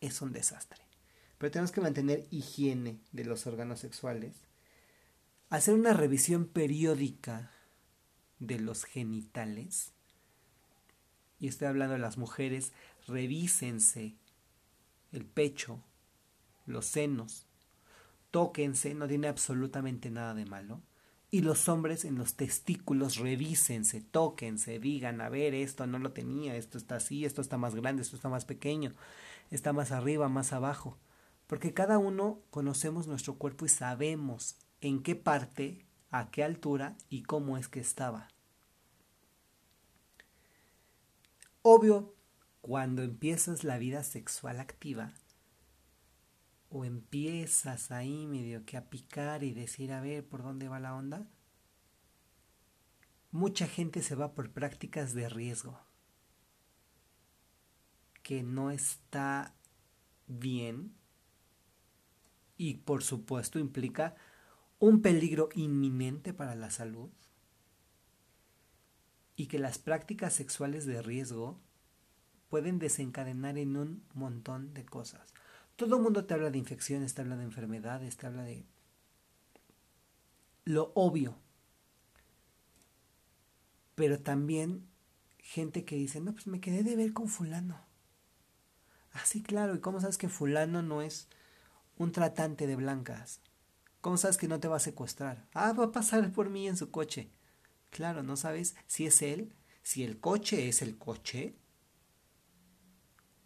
es 0.00 0.20
un 0.22 0.32
desastre. 0.32 0.82
Pero 1.38 1.50
tenemos 1.50 1.72
que 1.72 1.80
mantener 1.80 2.26
higiene 2.30 3.00
de 3.12 3.24
los 3.24 3.46
órganos 3.46 3.80
sexuales, 3.80 4.34
hacer 5.50 5.74
una 5.74 5.92
revisión 5.92 6.46
periódica 6.46 7.50
de 8.38 8.58
los 8.58 8.84
genitales, 8.84 9.92
y 11.38 11.48
estoy 11.48 11.68
hablando 11.68 11.94
de 11.94 12.00
las 12.00 12.16
mujeres, 12.16 12.72
revísense 13.06 14.16
el 15.12 15.26
pecho, 15.26 15.82
los 16.66 16.86
senos, 16.86 17.46
tóquense, 18.30 18.94
no 18.94 19.08
tiene 19.08 19.28
absolutamente 19.28 20.10
nada 20.10 20.34
de 20.34 20.44
malo. 20.44 20.82
Y 21.30 21.40
los 21.40 21.68
hombres 21.68 22.04
en 22.04 22.16
los 22.16 22.34
testículos 22.34 23.16
revísense, 23.16 24.00
tóquense, 24.00 24.78
digan, 24.78 25.20
a 25.20 25.28
ver, 25.28 25.54
esto 25.54 25.86
no 25.86 25.98
lo 25.98 26.12
tenía, 26.12 26.54
esto 26.56 26.78
está 26.78 26.96
así, 26.96 27.24
esto 27.24 27.40
está 27.40 27.58
más 27.58 27.74
grande, 27.74 28.02
esto 28.02 28.16
está 28.16 28.28
más 28.28 28.44
pequeño, 28.44 28.94
está 29.50 29.72
más 29.72 29.90
arriba, 29.90 30.28
más 30.28 30.52
abajo. 30.52 30.98
Porque 31.46 31.74
cada 31.74 31.98
uno 31.98 32.40
conocemos 32.50 33.06
nuestro 33.06 33.36
cuerpo 33.36 33.66
y 33.66 33.68
sabemos 33.68 34.56
en 34.80 35.02
qué 35.02 35.16
parte, 35.16 35.86
a 36.10 36.30
qué 36.30 36.44
altura 36.44 36.96
y 37.08 37.22
cómo 37.22 37.56
es 37.56 37.68
que 37.68 37.80
estaba. 37.80 38.28
Obvio, 41.62 42.14
cuando 42.60 43.02
empiezas 43.02 43.64
la 43.64 43.78
vida 43.78 44.04
sexual 44.04 44.60
activa, 44.60 45.14
o 46.76 46.84
empiezas 46.84 47.90
ahí 47.90 48.26
medio 48.26 48.66
que 48.66 48.76
a 48.76 48.90
picar 48.90 49.42
y 49.42 49.54
decir 49.54 49.92
a 49.92 50.02
ver 50.02 50.28
por 50.28 50.42
dónde 50.42 50.68
va 50.68 50.78
la 50.78 50.94
onda, 50.94 51.26
mucha 53.30 53.66
gente 53.66 54.02
se 54.02 54.14
va 54.14 54.34
por 54.34 54.52
prácticas 54.52 55.14
de 55.14 55.30
riesgo, 55.30 55.80
que 58.22 58.42
no 58.42 58.70
está 58.70 59.54
bien 60.26 60.94
y 62.58 62.74
por 62.74 63.02
supuesto 63.02 63.58
implica 63.58 64.14
un 64.78 65.00
peligro 65.00 65.48
inminente 65.54 66.34
para 66.34 66.54
la 66.54 66.70
salud 66.70 67.10
y 69.34 69.46
que 69.46 69.58
las 69.58 69.78
prácticas 69.78 70.34
sexuales 70.34 70.84
de 70.84 71.00
riesgo 71.00 71.58
pueden 72.50 72.78
desencadenar 72.78 73.56
en 73.56 73.78
un 73.78 74.04
montón 74.12 74.74
de 74.74 74.84
cosas. 74.84 75.32
Todo 75.76 75.96
el 75.96 76.02
mundo 76.02 76.24
te 76.24 76.34
habla 76.34 76.50
de 76.50 76.58
infecciones, 76.58 77.14
te 77.14 77.20
habla 77.20 77.36
de 77.36 77.44
enfermedades, 77.44 78.16
te 78.16 78.26
habla 78.26 78.42
de 78.42 78.64
lo 80.64 80.92
obvio. 80.94 81.36
Pero 83.94 84.18
también 84.18 84.86
gente 85.38 85.84
que 85.84 85.96
dice, 85.96 86.20
no, 86.20 86.32
pues 86.32 86.46
me 86.46 86.60
quedé 86.60 86.82
de 86.82 86.96
ver 86.96 87.12
con 87.12 87.28
fulano. 87.28 87.80
Ah, 89.12 89.22
sí, 89.24 89.42
claro, 89.42 89.74
¿y 89.74 89.80
cómo 89.80 90.00
sabes 90.00 90.18
que 90.18 90.28
fulano 90.28 90.82
no 90.82 91.00
es 91.00 91.28
un 91.96 92.12
tratante 92.12 92.66
de 92.66 92.76
blancas? 92.76 93.40
¿Cómo 94.00 94.16
sabes 94.18 94.36
que 94.36 94.48
no 94.48 94.60
te 94.60 94.68
va 94.68 94.76
a 94.76 94.80
secuestrar? 94.80 95.46
Ah, 95.54 95.72
va 95.72 95.84
a 95.86 95.92
pasar 95.92 96.30
por 96.32 96.50
mí 96.50 96.68
en 96.68 96.76
su 96.76 96.90
coche. 96.90 97.30
Claro, 97.90 98.22
no 98.22 98.36
sabes 98.36 98.76
si 98.86 99.06
es 99.06 99.22
él, 99.22 99.54
si 99.82 100.04
el 100.04 100.20
coche 100.20 100.68
es 100.68 100.82
el 100.82 100.98
coche. 100.98 101.56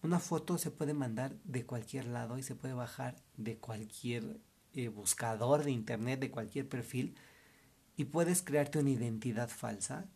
Una 0.03 0.19
foto 0.19 0.57
se 0.57 0.71
puede 0.71 0.95
mandar 0.95 1.37
de 1.45 1.67
cualquier 1.67 2.07
lado 2.07 2.39
y 2.39 2.43
se 2.43 2.55
puede 2.55 2.73
bajar 2.73 3.17
de 3.37 3.59
cualquier 3.59 4.41
eh, 4.73 4.89
buscador 4.89 5.63
de 5.63 5.73
internet, 5.73 6.21
de 6.21 6.31
cualquier 6.31 6.69
perfil, 6.69 7.17
y 7.97 8.07
puedes 8.07 8.43
crearte 8.43 8.79
una 8.79 8.91
identidad 8.91 9.51
falsa. 9.51 10.09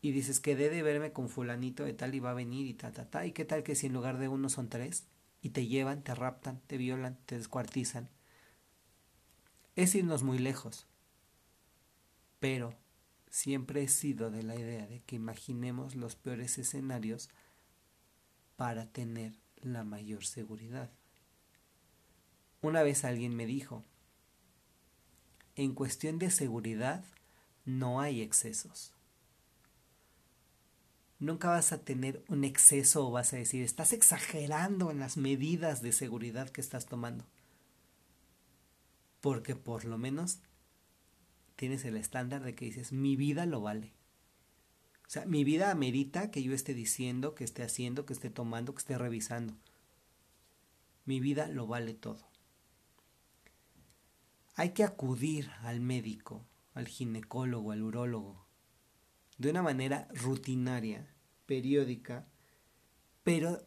Y 0.00 0.12
dices 0.12 0.40
que 0.40 0.56
de 0.56 0.82
verme 0.82 1.12
con 1.12 1.28
fulanito 1.28 1.84
de 1.84 1.92
tal 1.92 2.14
y 2.14 2.20
va 2.20 2.30
a 2.30 2.34
venir 2.34 2.66
y 2.66 2.74
ta, 2.74 2.92
ta, 2.92 3.10
ta. 3.10 3.26
¿Y 3.26 3.32
qué 3.32 3.44
tal 3.44 3.62
que 3.62 3.74
si 3.74 3.86
en 3.86 3.92
lugar 3.92 4.18
de 4.18 4.28
uno 4.28 4.48
son 4.48 4.68
tres? 4.68 5.06
Y 5.42 5.50
te 5.50 5.66
llevan, 5.66 6.02
te 6.02 6.14
raptan, 6.14 6.60
te 6.66 6.78
violan, 6.78 7.18
te 7.26 7.36
descuartizan. 7.36 8.08
Es 9.76 9.94
irnos 9.94 10.22
muy 10.22 10.38
lejos. 10.38 10.86
Pero 12.38 12.74
siempre 13.30 13.82
he 13.82 13.88
sido 13.88 14.30
de 14.30 14.42
la 14.42 14.56
idea 14.56 14.86
de 14.86 15.02
que 15.02 15.16
imaginemos 15.16 15.96
los 15.96 16.16
peores 16.16 16.56
escenarios 16.58 17.30
para 18.56 18.86
tener 18.86 19.32
la 19.62 19.84
mayor 19.84 20.24
seguridad. 20.24 20.90
Una 22.62 22.82
vez 22.82 23.04
alguien 23.04 23.34
me 23.34 23.46
dijo, 23.46 23.84
en 25.56 25.74
cuestión 25.74 26.18
de 26.18 26.30
seguridad 26.30 27.04
no 27.64 28.00
hay 28.00 28.20
excesos. 28.20 28.92
Nunca 31.18 31.48
vas 31.48 31.72
a 31.72 31.78
tener 31.78 32.22
un 32.28 32.44
exceso 32.44 33.06
o 33.06 33.10
vas 33.10 33.32
a 33.32 33.36
decir, 33.36 33.62
estás 33.62 33.92
exagerando 33.92 34.90
en 34.90 34.98
las 34.98 35.16
medidas 35.16 35.80
de 35.80 35.92
seguridad 35.92 36.50
que 36.50 36.60
estás 36.60 36.86
tomando. 36.86 37.24
Porque 39.20 39.54
por 39.54 39.84
lo 39.84 39.96
menos 39.96 40.40
tienes 41.56 41.84
el 41.84 41.96
estándar 41.96 42.42
de 42.42 42.54
que 42.54 42.66
dices, 42.66 42.92
mi 42.92 43.16
vida 43.16 43.46
lo 43.46 43.62
vale. 43.62 43.93
O 45.06 45.10
sea, 45.10 45.26
mi 45.26 45.44
vida 45.44 45.70
amerita 45.70 46.30
que 46.30 46.42
yo 46.42 46.54
esté 46.54 46.74
diciendo, 46.74 47.34
que 47.34 47.44
esté 47.44 47.62
haciendo, 47.62 48.06
que 48.06 48.12
esté 48.12 48.30
tomando, 48.30 48.74
que 48.74 48.80
esté 48.80 48.96
revisando. 48.96 49.54
Mi 51.04 51.20
vida 51.20 51.48
lo 51.48 51.66
vale 51.66 51.94
todo. 51.94 52.26
Hay 54.56 54.70
que 54.70 54.84
acudir 54.84 55.50
al 55.62 55.80
médico, 55.80 56.46
al 56.74 56.88
ginecólogo, 56.88 57.72
al 57.72 57.82
urólogo, 57.82 58.46
de 59.36 59.50
una 59.50 59.62
manera 59.62 60.08
rutinaria, 60.12 61.06
periódica, 61.46 62.26
pero 63.24 63.66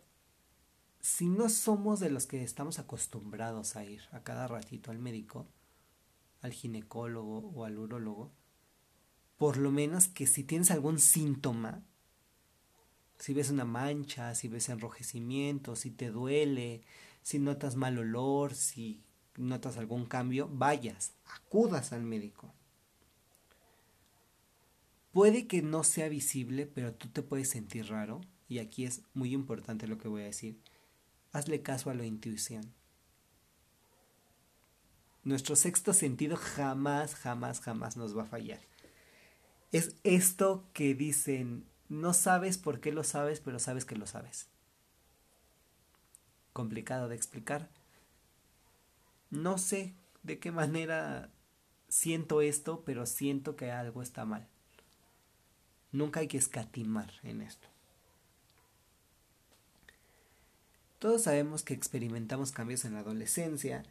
si 1.00 1.27
no 1.27 1.50
somos 1.50 2.00
de 2.00 2.10
los 2.10 2.25
que 2.25 2.44
estamos 2.44 2.79
acostumbrados 2.79 3.75
a 3.75 3.86
ir 3.86 4.01
a 4.12 4.24
cada 4.24 4.48
ratito 4.48 4.91
al 4.91 5.00
médico, 5.00 5.48
al 6.41 6.53
ginecólogo 6.53 7.51
o 7.56 7.65
al 7.65 7.77
urólogo, 7.77 8.32
por 9.38 9.58
lo 9.58 9.72
menos 9.72 10.08
que 10.08 10.27
si 10.27 10.44
tienes 10.44 10.72
algún 10.72 11.00
síntoma, 11.00 11.84
si 13.20 13.34
ves 13.34 13.50
una 13.50 13.65
mancha, 13.65 14.36
si 14.36 14.48
ves 14.48 14.70
enrojecimiento, 14.70 15.75
si 15.75 15.91
te 15.91 16.10
duele, 16.10 16.82
si 17.22 17.39
notas 17.39 17.75
mal 17.75 17.98
olor, 17.98 18.53
si 18.53 19.01
notas 19.36 19.77
algún 19.77 20.06
cambio, 20.06 20.50
vayas, 20.51 21.13
acudas 21.25 21.94
al 21.94 22.03
médico. 22.03 22.53
Puede 25.12 25.48
que 25.48 25.62
no 25.62 25.84
sea 25.84 26.10
visible, 26.10 26.67
pero 26.67 26.94
tú 26.94 27.08
te 27.08 27.24
puedes 27.24 27.50
sentir 27.50 27.88
raro, 27.88 28.22
y 28.48 28.60
aquí 28.60 28.86
es 28.86 29.01
muy 29.13 29.34
importante 29.34 29.88
lo 29.88 29.98
que 29.98 30.08
voy 30.08 30.22
a 30.22 30.25
decir. 30.25 30.60
Hazle 31.32 31.62
caso 31.62 31.89
a 31.89 31.96
la 31.96 32.06
intuición. 32.06 32.74
Nuestro 35.24 35.56
sexto 35.56 35.94
sentido 35.94 36.38
jamás, 36.38 37.15
jamás, 37.15 37.60
jamás 37.60 37.98
nos 37.98 38.17
va 38.17 38.24
a 38.24 38.27
fallar. 38.27 38.62
Es 39.71 39.95
esto 40.03 40.65
que 40.74 40.95
dicen, 40.95 41.65
no 41.89 42.13
sabes 42.13 42.57
por 42.57 42.79
qué 42.79 42.91
lo 42.91 43.03
sabes, 43.03 43.39
pero 43.41 43.59
sabes 43.59 43.86
que 43.86 43.95
lo 43.95 44.07
sabes. 44.07 44.47
Complicado 46.53 47.09
de 47.09 47.15
explicar. 47.15 47.69
No 49.29 49.57
sé 49.57 49.93
de 50.24 50.39
qué 50.39 50.51
manera 50.51 51.29
siento 51.89 52.41
esto, 52.41 52.83
pero 52.86 53.05
siento 53.05 53.55
que 53.55 53.71
algo 53.71 54.01
está 54.01 54.25
mal. 54.25 54.47
Nunca 55.91 56.21
hay 56.21 56.27
que 56.27 56.38
escatimar 56.38 57.12
en 57.24 57.41
esto. 57.41 57.67
Todos 61.00 61.24
sabemos 61.24 61.63
que 61.63 61.74
experimentamos 61.74 62.51
cambios 62.51 62.83
en 62.86 62.93
la 62.93 63.00
adolescencia 63.00 63.83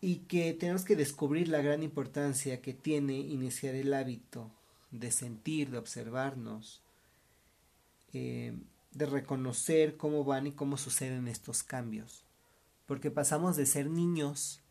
y 0.00 0.16
que 0.20 0.52
tenemos 0.54 0.84
que 0.84 0.96
descubrir 0.96 1.48
la 1.48 1.62
gran 1.62 1.82
importancia 1.82 2.60
que 2.60 2.74
tiene 2.74 3.18
iniciar 3.18 3.74
el 3.74 3.94
hábito 3.94 4.50
de 4.90 5.10
sentir, 5.10 5.70
de 5.70 5.78
observarnos, 5.78 6.82
eh, 8.12 8.56
de 8.92 9.06
reconocer 9.06 9.96
cómo 9.96 10.24
van 10.24 10.46
y 10.46 10.52
cómo 10.52 10.76
suceden 10.76 11.28
estos 11.28 11.62
cambios. 11.62 12.24
Porque 12.86 13.10
pasamos 13.10 13.56
de 13.56 13.66
ser 13.66 13.90
niños 13.90 14.62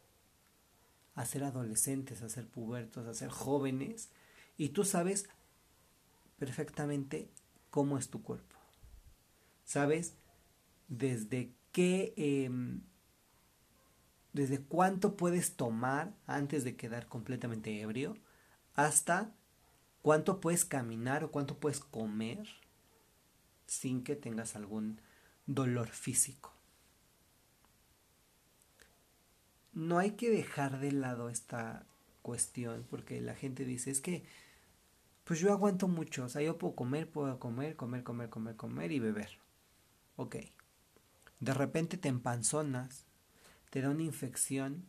a 1.15 1.25
ser 1.25 1.43
adolescentes, 1.43 2.21
a 2.21 2.29
ser 2.29 2.47
pubertos, 2.47 3.07
a 3.07 3.13
ser 3.13 3.29
jóvenes, 3.29 4.09
y 4.57 4.69
tú 4.69 4.83
sabes 4.83 5.27
perfectamente 6.37 7.29
cómo 7.69 7.97
es 7.97 8.09
tu 8.09 8.21
cuerpo. 8.21 8.55
Sabes 9.63 10.15
desde 10.87 11.51
qué, 11.71 12.13
em, 12.17 12.81
desde 14.33 14.61
cuánto 14.61 15.15
puedes 15.15 15.55
tomar 15.55 16.13
antes 16.27 16.63
de 16.63 16.75
quedar 16.75 17.07
completamente 17.07 17.81
ebrio, 17.81 18.17
hasta 18.75 19.34
cuánto 20.05 20.39
puedes 20.39 20.65
caminar 20.65 21.23
o 21.23 21.31
cuánto 21.31 21.57
puedes 21.57 21.79
comer 21.79 22.47
sin 23.65 24.03
que 24.03 24.15
tengas 24.15 24.55
algún 24.55 25.01
dolor 25.47 25.87
físico. 25.87 26.53
No 29.73 29.97
hay 29.97 30.11
que 30.11 30.29
dejar 30.29 30.79
de 30.79 30.91
lado 30.91 31.29
esta 31.29 31.87
cuestión 32.21 32.85
porque 32.87 33.19
la 33.19 33.33
gente 33.33 33.65
dice 33.65 33.89
es 33.89 33.99
que 33.99 34.23
pues 35.23 35.39
yo 35.39 35.51
aguanto 35.51 35.87
mucho, 35.87 36.25
o 36.25 36.29
sea, 36.29 36.43
yo 36.43 36.59
puedo 36.59 36.75
comer, 36.75 37.09
puedo 37.09 37.39
comer, 37.39 37.75
comer, 37.75 38.03
comer, 38.03 38.29
comer, 38.29 38.55
comer 38.55 38.91
y 38.91 38.99
beber. 38.99 39.39
Ok. 40.17 40.35
De 41.39 41.53
repente 41.55 41.97
te 41.97 42.09
empanzonas, 42.09 43.07
te 43.71 43.81
da 43.81 43.89
una 43.89 44.03
infección, 44.03 44.85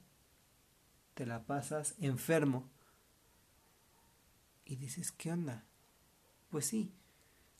te 1.14 1.24
la 1.24 1.44
pasas 1.44 1.94
enfermo 2.00 2.68
y 4.66 4.76
dices, 4.76 5.12
¿qué 5.12 5.32
onda? 5.32 5.64
Pues 6.50 6.66
sí, 6.66 6.92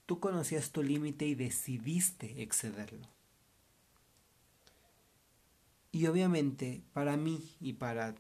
tú 0.04 0.20
conocías 0.20 0.72
tu 0.72 0.82
límite 0.82 1.26
y 1.26 1.34
decidiste 1.34 2.42
excederlo. 2.42 3.08
Y 5.92 6.06
obviamente 6.06 6.82
para 6.92 7.16
mí 7.16 7.56
y 7.60 7.74
para 7.74 8.14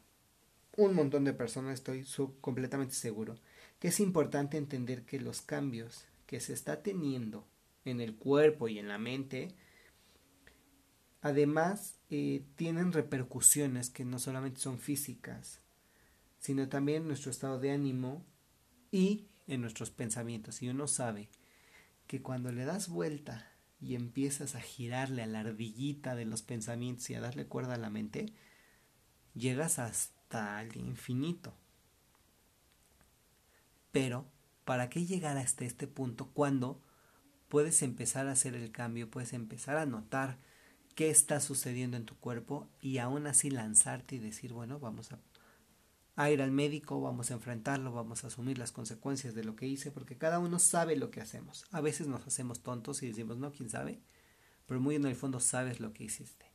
un 0.76 0.94
montón 0.94 1.24
de 1.24 1.34
personas 1.34 1.74
estoy 1.74 2.06
completamente 2.40 2.94
seguro 2.94 3.36
que 3.78 3.88
es 3.88 4.00
importante 4.00 4.56
entender 4.56 5.04
que 5.04 5.20
los 5.20 5.42
cambios 5.42 6.04
que 6.26 6.40
se 6.40 6.52
está 6.52 6.82
teniendo 6.82 7.46
en 7.84 8.00
el 8.00 8.16
cuerpo 8.16 8.68
y 8.68 8.78
en 8.78 8.88
la 8.88 8.98
mente, 8.98 9.54
además 11.20 11.98
eh, 12.10 12.44
tienen 12.56 12.92
repercusiones 12.92 13.90
que 13.90 14.04
no 14.04 14.18
solamente 14.18 14.60
son 14.60 14.78
físicas, 14.78 15.60
sino 16.38 16.68
también 16.68 17.06
nuestro 17.06 17.30
estado 17.30 17.58
de 17.58 17.70
ánimo 17.70 18.24
y 18.90 19.26
en 19.46 19.60
nuestros 19.60 19.90
pensamientos. 19.90 20.62
Y 20.62 20.68
uno 20.68 20.86
sabe 20.88 21.28
que 22.06 22.22
cuando 22.22 22.52
le 22.52 22.64
das 22.64 22.88
vuelta 22.88 23.50
y 23.80 23.94
empiezas 23.94 24.54
a 24.54 24.60
girarle 24.60 25.22
a 25.22 25.26
la 25.26 25.40
ardillita 25.40 26.14
de 26.14 26.24
los 26.24 26.42
pensamientos 26.42 27.10
y 27.10 27.14
a 27.14 27.20
darle 27.20 27.46
cuerda 27.46 27.74
a 27.74 27.78
la 27.78 27.90
mente, 27.90 28.32
llegas 29.34 29.78
hasta 29.78 30.62
el 30.62 30.76
infinito. 30.76 31.54
Pero, 33.92 34.26
¿para 34.64 34.88
qué 34.90 35.06
llegar 35.06 35.36
hasta 35.36 35.64
este 35.64 35.86
punto 35.86 36.30
cuando 36.32 36.82
puedes 37.48 37.82
empezar 37.82 38.26
a 38.28 38.32
hacer 38.32 38.54
el 38.54 38.72
cambio, 38.72 39.10
puedes 39.10 39.32
empezar 39.32 39.76
a 39.76 39.86
notar 39.86 40.38
qué 40.94 41.10
está 41.10 41.40
sucediendo 41.40 41.96
en 41.96 42.06
tu 42.06 42.16
cuerpo 42.16 42.68
y 42.80 42.98
aún 42.98 43.26
así 43.26 43.50
lanzarte 43.50 44.16
y 44.16 44.18
decir, 44.18 44.52
bueno, 44.52 44.78
vamos 44.80 45.12
a, 45.12 45.18
a, 46.16 46.30
ir 46.30 46.42
al 46.42 46.50
médico, 46.50 47.00
vamos 47.00 47.30
a 47.30 47.34
enfrentarlo, 47.34 47.92
vamos 47.92 48.24
a 48.24 48.26
asumir 48.26 48.58
las 48.58 48.72
consecuencias 48.72 49.34
de 49.34 49.44
lo 49.44 49.54
que 49.54 49.66
hice, 49.66 49.90
porque 49.90 50.18
cada 50.18 50.38
uno 50.38 50.58
sabe 50.58 50.96
lo 50.96 51.10
que 51.10 51.20
hacemos. 51.20 51.64
A 51.70 51.80
veces 51.80 52.08
nos 52.08 52.26
hacemos 52.26 52.62
tontos 52.62 53.02
y 53.02 53.08
decimos, 53.08 53.36
no, 53.36 53.52
quién 53.52 53.70
sabe, 53.70 54.00
pero 54.66 54.80
muy 54.80 54.96
en 54.96 55.06
el 55.06 55.14
fondo 55.14 55.40
sabes 55.40 55.80
lo 55.80 55.92
que 55.92 56.04
hiciste. 56.04 56.46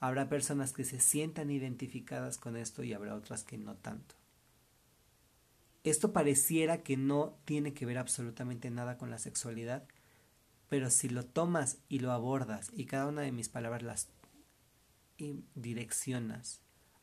Habrá 0.00 0.28
personas 0.28 0.72
que 0.72 0.84
se 0.84 0.98
sientan 0.98 1.50
identificadas 1.50 2.38
con 2.38 2.56
esto 2.56 2.82
y 2.82 2.94
habrá 2.94 3.14
otras 3.14 3.44
que 3.44 3.58
no 3.58 3.76
tanto. 3.76 4.14
Esto 5.84 6.12
pareciera 6.12 6.82
que 6.82 6.96
no 6.96 7.38
tiene 7.44 7.72
que 7.72 7.86
ver 7.86 7.98
absolutamente 7.98 8.70
nada 8.70 8.98
con 8.98 9.10
la 9.10 9.18
sexualidad, 9.18 9.86
pero 10.68 10.90
si 10.90 11.08
lo 11.08 11.24
tomas 11.24 11.78
y 11.88 11.98
lo 11.98 12.12
abordas 12.12 12.70
y 12.72 12.86
cada 12.86 13.06
una 13.06 13.22
de 13.22 13.32
mis 13.32 13.48
palabras 13.48 13.82
las 13.82 14.08
direccionas 15.54 16.62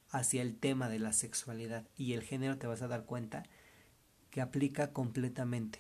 hacia 0.09 0.41
el 0.41 0.57
tema 0.57 0.89
de 0.89 0.99
la 0.99 1.13
sexualidad 1.13 1.87
y 1.95 2.13
el 2.13 2.21
género, 2.21 2.57
te 2.57 2.67
vas 2.67 2.81
a 2.81 2.87
dar 2.87 3.05
cuenta 3.05 3.43
que 4.29 4.41
aplica 4.41 4.93
completamente, 4.93 5.79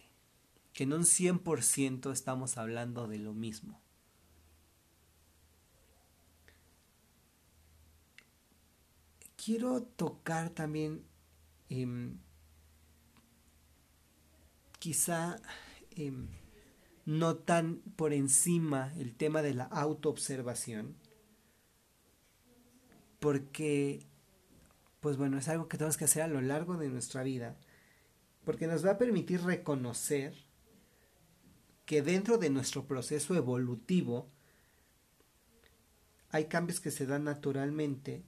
que 0.73 0.83
en 0.83 0.93
un 0.93 1.03
100% 1.03 2.11
estamos 2.11 2.57
hablando 2.57 3.07
de 3.07 3.19
lo 3.19 3.33
mismo. 3.33 3.81
Quiero 9.35 9.81
tocar 9.81 10.49
también 10.49 11.03
em, 11.69 12.17
quizá 14.79 15.37
em, 15.91 16.27
no 17.05 17.37
tan 17.37 17.77
por 17.95 18.11
encima 18.11 18.93
el 18.97 19.15
tema 19.15 19.41
de 19.41 19.53
la 19.53 19.63
autoobservación, 19.63 20.97
porque, 23.19 24.05
pues 25.07 25.15
bueno, 25.15 25.37
es 25.37 25.47
algo 25.47 25.69
que 25.69 25.77
tenemos 25.77 25.95
que 25.95 26.03
hacer 26.03 26.21
a 26.21 26.27
lo 26.27 26.41
largo 26.41 26.75
de 26.75 26.89
nuestra 26.89 27.23
vida, 27.23 27.55
porque 28.43 28.67
nos 28.67 28.85
va 28.85 28.91
a 28.91 28.97
permitir 28.97 29.41
reconocer 29.41 30.35
que 31.85 32.01
dentro 32.01 32.37
de 32.37 32.49
nuestro 32.49 32.87
proceso 32.87 33.33
evolutivo 33.33 34.29
hay 36.29 36.47
cambios 36.47 36.81
que 36.81 36.91
se 36.91 37.05
dan 37.05 37.23
naturalmente 37.23 38.25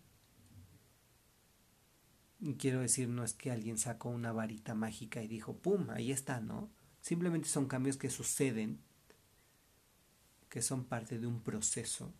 quiero 2.58 2.80
decir, 2.80 3.10
no 3.10 3.26
es 3.26 3.34
que 3.34 3.52
alguien 3.52 3.78
sacó 3.78 4.08
una 4.08 4.32
varita 4.32 4.74
mágica 4.74 5.22
y 5.22 5.28
dijo, 5.28 5.58
¡pum! 5.58 5.90
Ahí 5.90 6.14
está, 6.14 6.40
¿no? 6.40 6.72
Simplemente 7.02 7.50
son 7.50 7.68
cambios 7.68 7.98
que 7.98 8.10
suceden, 8.10 8.80
que 10.48 10.62
son 10.62 10.86
parte 10.86 11.20
de 11.20 11.28
un 11.28 11.42
proceso. 11.42 12.14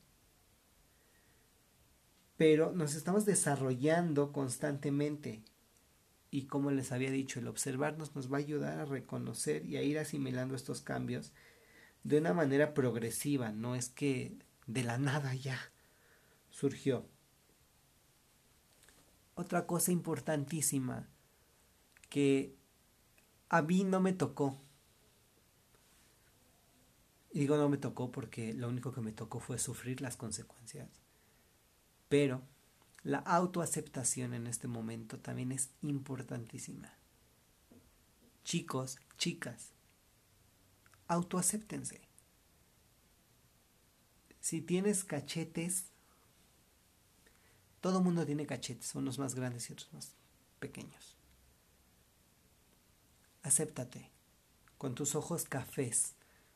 Pero 2.40 2.72
nos 2.72 2.96
estamos 2.96 3.26
desarrollando 3.26 4.32
constantemente. 4.32 5.44
Y 6.32 6.46
como 6.46 6.72
les 6.72 6.94
había 6.94 7.12
dicho, 7.12 7.42
el 7.42 7.50
observarnos 7.50 8.16
nos 8.16 8.32
va 8.32 8.38
a 8.38 8.40
ayudar 8.40 8.80
a 8.80 8.86
reconocer 8.86 9.66
y 9.66 9.76
a 9.76 9.82
ir 9.82 10.00
asimilando 10.00 10.56
estos 10.56 10.80
cambios 10.80 11.34
de 12.06 12.18
una 12.18 12.34
manera 12.34 12.74
progresiva, 12.74 13.52
no 13.52 13.76
es 13.76 13.90
que 13.90 14.38
de 14.68 14.84
la 14.84 14.98
nada 14.98 15.36
ya 15.36 15.60
surgió. 16.50 17.06
Otra 19.36 19.66
cosa 19.66 19.92
importantísima 19.92 21.10
que 22.08 22.56
a 23.50 23.62
mí 23.62 23.84
no 23.84 24.00
me 24.00 24.14
tocó. 24.14 24.62
Y 27.34 27.40
digo 27.40 27.58
no 27.58 27.68
me 27.68 27.78
tocó 27.78 28.14
porque 28.14 28.54
lo 28.54 28.70
único 28.70 28.94
que 28.94 29.02
me 29.02 29.12
tocó 29.12 29.42
fue 29.42 29.60
sufrir 29.60 30.00
las 30.00 30.16
consecuencias. 30.16 31.09
Pero 32.10 32.42
la 33.04 33.20
autoaceptación 33.20 34.34
en 34.34 34.48
este 34.48 34.68
momento 34.68 35.20
también 35.20 35.52
es 35.52 35.70
importantísima. 35.82 36.92
Chicos, 38.44 38.98
chicas, 39.18 39.72
autoacéptense. 41.08 42.02
Si 44.42 44.62
tienes 44.62 45.04
cachetes, 45.04 45.86
todo 47.82 48.02
mundo 48.02 48.26
tiene 48.26 48.46
cachetes, 48.46 48.96
unos 48.96 49.20
más 49.20 49.36
grandes 49.36 49.70
y 49.70 49.74
otros 49.74 49.94
más 49.94 50.14
pequeños. 50.60 51.16
Acéptate, 53.44 54.12
con 54.78 54.96
tus 54.96 55.16
ojos 55.16 55.46
cafés, 55.46 56.16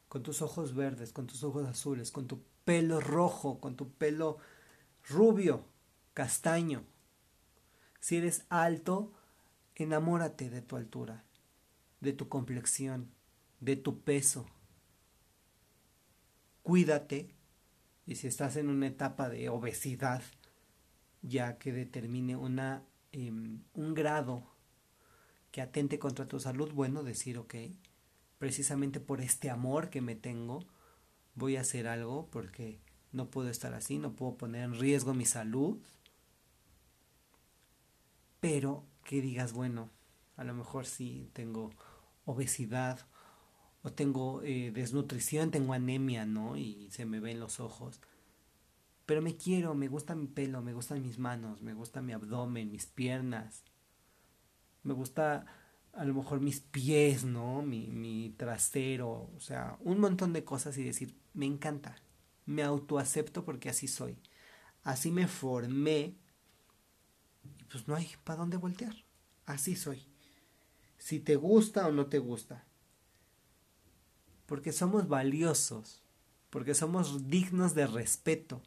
con 0.10 0.24
tus 0.24 0.42
ojos 0.42 0.76
verdes, 0.76 1.14
con 1.14 1.28
tus 1.28 1.44
ojos 1.44 1.68
azules, 1.68 2.12
con 2.12 2.28
tu 2.28 2.42
pelo 2.66 3.00
rojo, 3.00 3.60
con 3.60 3.76
tu 3.76 3.92
pelo 3.92 4.38
rubio, 5.08 5.66
castaño. 6.14 6.84
Si 8.00 8.18
eres 8.18 8.46
alto, 8.50 9.14
enamórate 9.76 10.50
de 10.50 10.62
tu 10.62 10.76
altura, 10.76 11.24
de 12.02 12.14
tu 12.14 12.30
complexión, 12.30 13.10
de 13.60 13.76
tu 13.76 14.02
peso. 14.02 14.46
Cuídate 16.64 17.34
y 18.06 18.16
si 18.16 18.28
estás 18.28 18.58
en 18.58 18.70
una 18.70 18.88
etapa 18.88 19.30
de 19.30 19.50
obesidad, 19.50 20.22
ya 21.22 21.58
que 21.58 21.72
determine 21.72 22.36
una, 22.36 22.84
em, 23.12 23.64
un 23.74 23.94
grado 23.94 24.44
que 25.52 25.62
atente 25.62 26.00
contra 26.00 26.28
tu 26.28 26.40
salud, 26.40 26.74
bueno, 26.74 27.04
decir, 27.04 27.38
ok, 27.38 27.56
precisamente 28.40 29.00
por 29.00 29.22
este 29.22 29.50
amor 29.50 29.90
que 29.90 30.02
me 30.02 30.16
tengo, 30.16 30.66
voy 31.36 31.56
a 31.56 31.62
hacer 31.62 31.88
algo 31.88 32.28
porque 32.30 32.80
no 33.14 33.30
puedo 33.30 33.50
estar 33.50 33.74
así, 33.74 34.00
no 34.00 34.14
puedo 34.14 34.36
poner 34.36 34.64
en 34.64 34.80
riesgo 34.80 35.14
mi 35.14 35.26
salud. 35.26 35.78
Pero 38.40 38.84
que 39.06 39.22
digas, 39.22 39.54
bueno, 39.54 39.90
a 40.36 40.44
lo 40.44 40.54
mejor 40.54 40.86
sí 40.86 41.30
tengo 41.34 41.70
obesidad 42.26 43.00
o 43.84 43.92
tengo 43.92 44.42
eh, 44.44 44.72
desnutrición, 44.74 45.52
tengo 45.52 45.74
anemia, 45.74 46.26
¿no? 46.26 46.58
Y 46.58 46.90
se 46.92 47.06
me 47.06 47.20
ven 47.20 47.40
los 47.40 47.60
ojos. 47.60 48.02
Pero 49.06 49.22
me 49.22 49.36
quiero, 49.36 49.76
me 49.76 49.88
gusta 49.88 50.16
mi 50.16 50.28
pelo, 50.28 50.62
me 50.62 50.74
gustan 50.74 51.02
mis 51.02 51.20
manos, 51.20 51.62
me 51.62 51.74
gusta 51.74 52.02
mi 52.02 52.14
abdomen, 52.14 52.72
mis 52.72 52.86
piernas. 52.86 53.64
Me 54.84 54.94
gusta 54.94 55.46
a 55.94 56.06
lo 56.06 56.14
mejor 56.14 56.40
mis 56.40 56.62
pies, 56.62 57.24
¿no? 57.24 57.62
Mi, 57.62 57.88
mi 57.92 58.34
trasero, 58.38 59.30
o 59.36 59.40
sea, 59.40 59.78
un 59.82 60.00
montón 60.00 60.34
de 60.34 60.44
cosas 60.44 60.78
y 60.78 60.84
decir, 60.84 61.16
me 61.34 61.46
encanta, 61.46 61.96
me 62.46 62.64
autoacepto 62.64 63.46
porque 63.46 63.70
así 63.70 63.88
soy. 63.88 64.18
Así 64.84 65.12
me 65.12 65.28
formé 65.28 66.16
y 67.60 67.64
pues 67.66 67.88
no 67.88 67.96
hay 67.96 68.10
para 68.24 68.40
dónde 68.40 68.58
voltear. 68.58 68.96
Así 69.46 69.76
soy. 69.76 70.08
Si 70.98 71.20
te 71.20 71.36
gusta 71.36 71.88
o 71.88 71.92
no 71.92 72.08
te 72.08 72.20
gusta. 72.20 72.66
Porque 74.46 74.72
somos 74.72 75.08
valiosos, 75.08 76.02
porque 76.50 76.74
somos 76.74 77.30
dignos 77.30 77.76
de 77.76 77.88
respeto, 77.88 78.62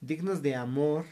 dignos 0.00 0.42
de 0.42 0.56
amor 0.56 1.06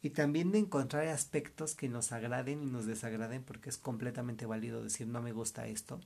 y 0.00 0.10
también 0.10 0.50
de 0.50 0.58
encontrar 0.58 1.06
aspectos 1.08 1.74
que 1.74 1.88
nos 1.88 2.12
agraden 2.12 2.62
y 2.62 2.66
nos 2.66 2.86
desagraden 2.86 3.44
porque 3.44 3.70
es 3.70 3.78
completamente 3.78 4.46
válido 4.46 4.82
decir 4.82 5.06
no 5.06 5.22
me 5.22 5.32
gusta 5.32 5.66
esto. 5.66 6.00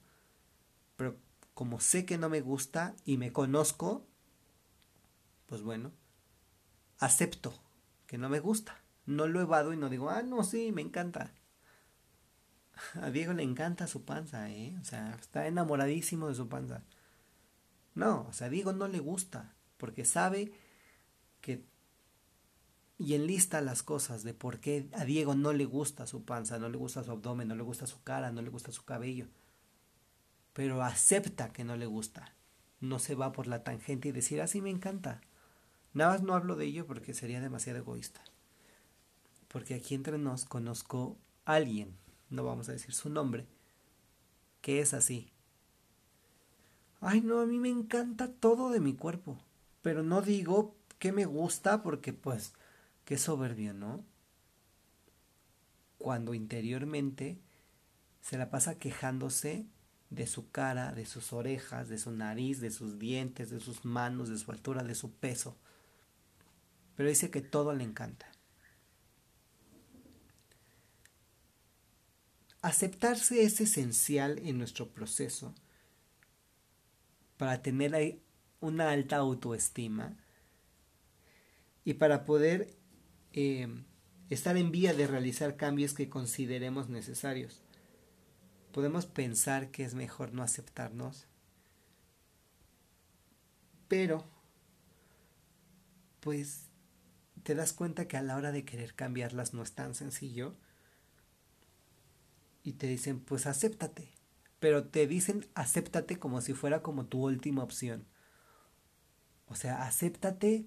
Pero 0.97 1.17
como 1.57 1.81
sé 1.81 2.05
que 2.05 2.19
no 2.19 2.29
me 2.29 2.43
gusta 2.43 2.95
y 3.07 3.17
me 3.17 3.33
conozco, 3.33 4.07
pues 5.47 5.63
bueno, 5.63 5.91
acepto 6.99 7.59
que 8.07 8.19
no 8.19 8.29
me 8.29 8.41
gusta. 8.41 8.85
No 9.07 9.27
lo 9.27 9.41
evado 9.41 9.73
y 9.73 9.79
no 9.79 9.89
digo, 9.89 10.11
ah, 10.11 10.23
no, 10.23 10.45
sí, 10.45 10.71
me 10.71 10.83
encanta. 10.83 11.33
A 13.01 13.09
Diego 13.09 13.33
le 13.33 13.43
encanta 13.43 13.87
su 13.87 14.05
panza, 14.05 14.51
¿eh? 14.51 14.77
O 14.83 14.85
sea, 14.85 15.17
está 15.19 15.47
enamoradísimo 15.47 16.29
de 16.29 16.35
su 16.35 16.47
panza. 16.47 16.85
No, 17.95 18.27
o 18.29 18.35
sea, 18.35 18.49
a 18.49 18.51
Diego 18.51 18.75
no 18.75 18.87
le 18.87 18.99
gusta, 18.99 19.55
porque 19.79 20.05
sabe 20.05 20.53
que... 21.41 21.65
Y 22.99 23.15
enlista 23.15 23.63
las 23.63 23.83
cosas 23.83 24.25
de 24.25 24.35
por 24.35 24.61
qué 24.61 24.91
a 24.93 25.07
Diego 25.07 25.35
no 25.35 25.55
le 25.55 25.65
gusta 25.65 26.07
su 26.07 26.27
panza, 26.27 26.59
no 26.59 26.69
le 26.69 26.77
gusta 26.77 27.03
su 27.03 27.13
abdomen, 27.13 27.49
no 27.49 27.55
le 27.55 27.63
gusta 27.63 27.87
su 27.87 28.03
cara, 28.03 28.31
no 28.31 28.43
le 28.43 28.51
gusta 28.51 28.73
su 28.73 28.85
cabello. 28.85 29.29
Pero 30.57 30.83
acepta 30.83 31.53
que 31.53 31.65
no 31.65 31.77
le 31.77 31.85
gusta. 31.85 32.33
No 32.81 32.99
se 32.99 33.15
va 33.15 33.31
por 33.33 33.47
la 33.47 33.63
tangente 33.63 34.09
y 34.09 34.13
decir, 34.13 34.41
así 34.41 34.61
ah, 34.61 34.63
me 34.63 34.71
encanta. 34.71 35.21
Nada 35.93 36.13
más 36.13 36.23
no 36.23 36.33
hablo 36.33 36.57
de 36.57 36.65
ello 36.65 36.87
porque 36.87 37.13
sería 37.13 37.43
demasiado 37.43 37.81
egoísta. 37.81 38.23
Porque 39.49 39.75
aquí 39.75 39.95
entre 39.95 40.17
nos 40.17 40.47
conozco 40.47 41.19
a 41.45 41.57
alguien, 41.57 41.95
no 42.31 42.43
vamos 42.43 42.71
a 42.71 42.73
decir 42.73 42.95
su 42.95 43.11
nombre, 43.11 43.47
que 44.63 44.81
es 44.81 44.95
así. 44.95 45.31
Ay, 47.03 47.21
no, 47.21 47.41
a 47.41 47.47
mí 47.47 47.59
me 47.59 47.69
encanta 47.69 48.33
todo 48.33 48.71
de 48.71 48.81
mi 48.81 48.95
cuerpo, 48.95 49.37
pero 49.83 50.03
no 50.03 50.23
digo 50.23 50.75
que 50.99 51.13
me 51.13 51.27
gusta 51.27 51.83
porque 51.83 52.15
pues, 52.15 52.55
qué 53.05 53.19
soberbio, 53.19 53.75
¿no? 53.75 54.03
Cuando 55.99 56.33
interiormente 56.33 57.37
se 58.23 58.39
la 58.39 58.49
pasa 58.49 58.79
quejándose 58.79 59.67
de 60.11 60.27
su 60.27 60.51
cara, 60.51 60.93
de 60.93 61.07
sus 61.07 61.33
orejas, 61.33 61.89
de 61.89 61.99
su 61.99 62.11
nariz, 62.11 62.61
de 62.61 62.71
sus 62.71 62.99
dientes, 62.99 63.51
de 63.51 63.61
sus 63.61 63.85
manos, 63.85 64.29
de 64.29 64.39
su 64.39 64.51
altura, 64.51 64.83
de 64.83 64.95
su 64.95 65.13
peso 65.13 65.57
pero 66.97 67.11
dice 67.11 67.31
que 67.31 67.43
todo 67.43 67.75
le 67.75 67.85
encanta. 67.85 68.27
Aceptarse 72.63 73.45
es 73.45 73.61
esencial 73.61 74.41
en 74.41 74.59
nuestro 74.59 74.89
proceso 74.89 75.55
para 77.37 77.63
tener 77.63 78.19
una 78.61 78.91
alta 78.91 79.17
autoestima 79.17 80.17
y 81.85 81.95
para 81.95 82.25
poder 82.25 82.75
eh, 83.33 83.69
estar 84.31 84.57
en 84.57 84.73
vía 84.73 84.95
de 84.95 85.07
realizar 85.07 85.57
cambios 85.57 85.93
que 85.93 86.09
consideremos 86.09 86.89
necesarios. 86.89 87.63
Podemos 88.77 89.07
pensar 89.07 89.71
que 89.71 89.85
es 89.85 89.95
mejor 89.95 90.35
no 90.35 90.43
aceptarnos, 90.43 91.27
pero 93.89 94.23
pues 96.21 96.67
te 97.43 97.55
das 97.55 97.73
cuenta 97.73 98.07
que 98.07 98.19
a 98.19 98.23
la 98.23 98.37
hora 98.37 98.53
de 98.53 98.67
querer 98.67 98.95
cambiarlas 98.95 99.55
no 99.55 99.63
es 99.63 99.73
tan 99.73 99.95
sencillo. 99.95 100.59
Y 102.63 102.75
te 102.75 102.87
dicen, 102.87 103.19
pues 103.21 103.47
acéptate. 103.47 104.13
Pero 104.61 104.85
te 104.89 105.07
dicen 105.07 105.47
acéptate 105.55 106.19
como 106.19 106.43
si 106.43 106.53
fuera 106.53 106.83
como 106.83 107.07
tu 107.07 107.25
última 107.25 107.63
opción. 107.63 108.07
O 109.47 109.55
sea, 109.55 109.85
acéptate, 109.87 110.67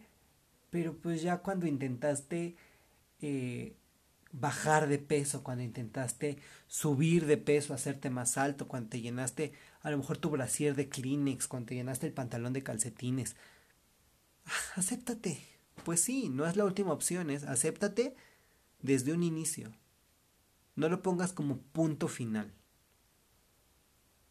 pero 0.71 0.97
pues 0.97 1.21
ya 1.21 1.43
cuando 1.43 1.67
intentaste 1.67 2.57
eh, 3.21 3.77
bajar 4.31 4.87
de 4.87 4.99
peso, 4.99 5.43
cuando 5.43 5.63
intentaste 5.63 6.37
subir 6.67 7.25
de 7.25 7.37
peso, 7.37 7.73
hacerte 7.73 8.09
más 8.09 8.37
alto, 8.37 8.67
cuando 8.67 8.89
te 8.89 9.01
llenaste 9.01 9.53
a 9.81 9.91
lo 9.91 9.97
mejor 9.97 10.17
tu 10.17 10.29
brasier 10.29 10.75
de 10.75 10.89
Kleenex, 10.89 11.47
cuando 11.47 11.67
te 11.67 11.75
llenaste 11.75 12.07
el 12.07 12.13
pantalón 12.13 12.53
de 12.53 12.63
calcetines, 12.63 13.35
acéptate 14.75 15.39
pues 15.79 16.01
sí, 16.01 16.29
no 16.29 16.45
es 16.45 16.55
la 16.55 16.65
última 16.65 16.91
opción, 16.91 17.29
es 17.29 17.43
acéptate 17.43 18.15
desde 18.81 19.13
un 19.13 19.23
inicio. 19.23 19.71
No 20.75 20.89
lo 20.89 21.01
pongas 21.01 21.33
como 21.33 21.57
punto 21.57 22.07
final. 22.07 22.53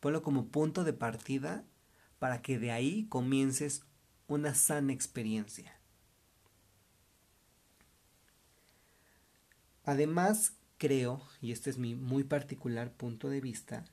Ponlo 0.01 0.23
como 0.23 0.49
punto 0.49 0.85
de 0.85 0.93
partida 0.93 1.65
para 2.19 2.43
que 2.43 2.59
de 2.59 2.71
ahí 2.71 3.07
comiences 3.09 3.83
una 4.27 4.55
sana 4.55 4.93
experiencia. 4.93 5.78
Además, 9.89 10.53
creo, 10.77 11.23
y 11.41 11.51
este 11.51 11.71
es 11.71 11.79
mi 11.79 11.95
muy 11.95 12.23
particular 12.23 12.93
punto 12.93 13.31
de 13.31 13.41
vista, 13.41 13.87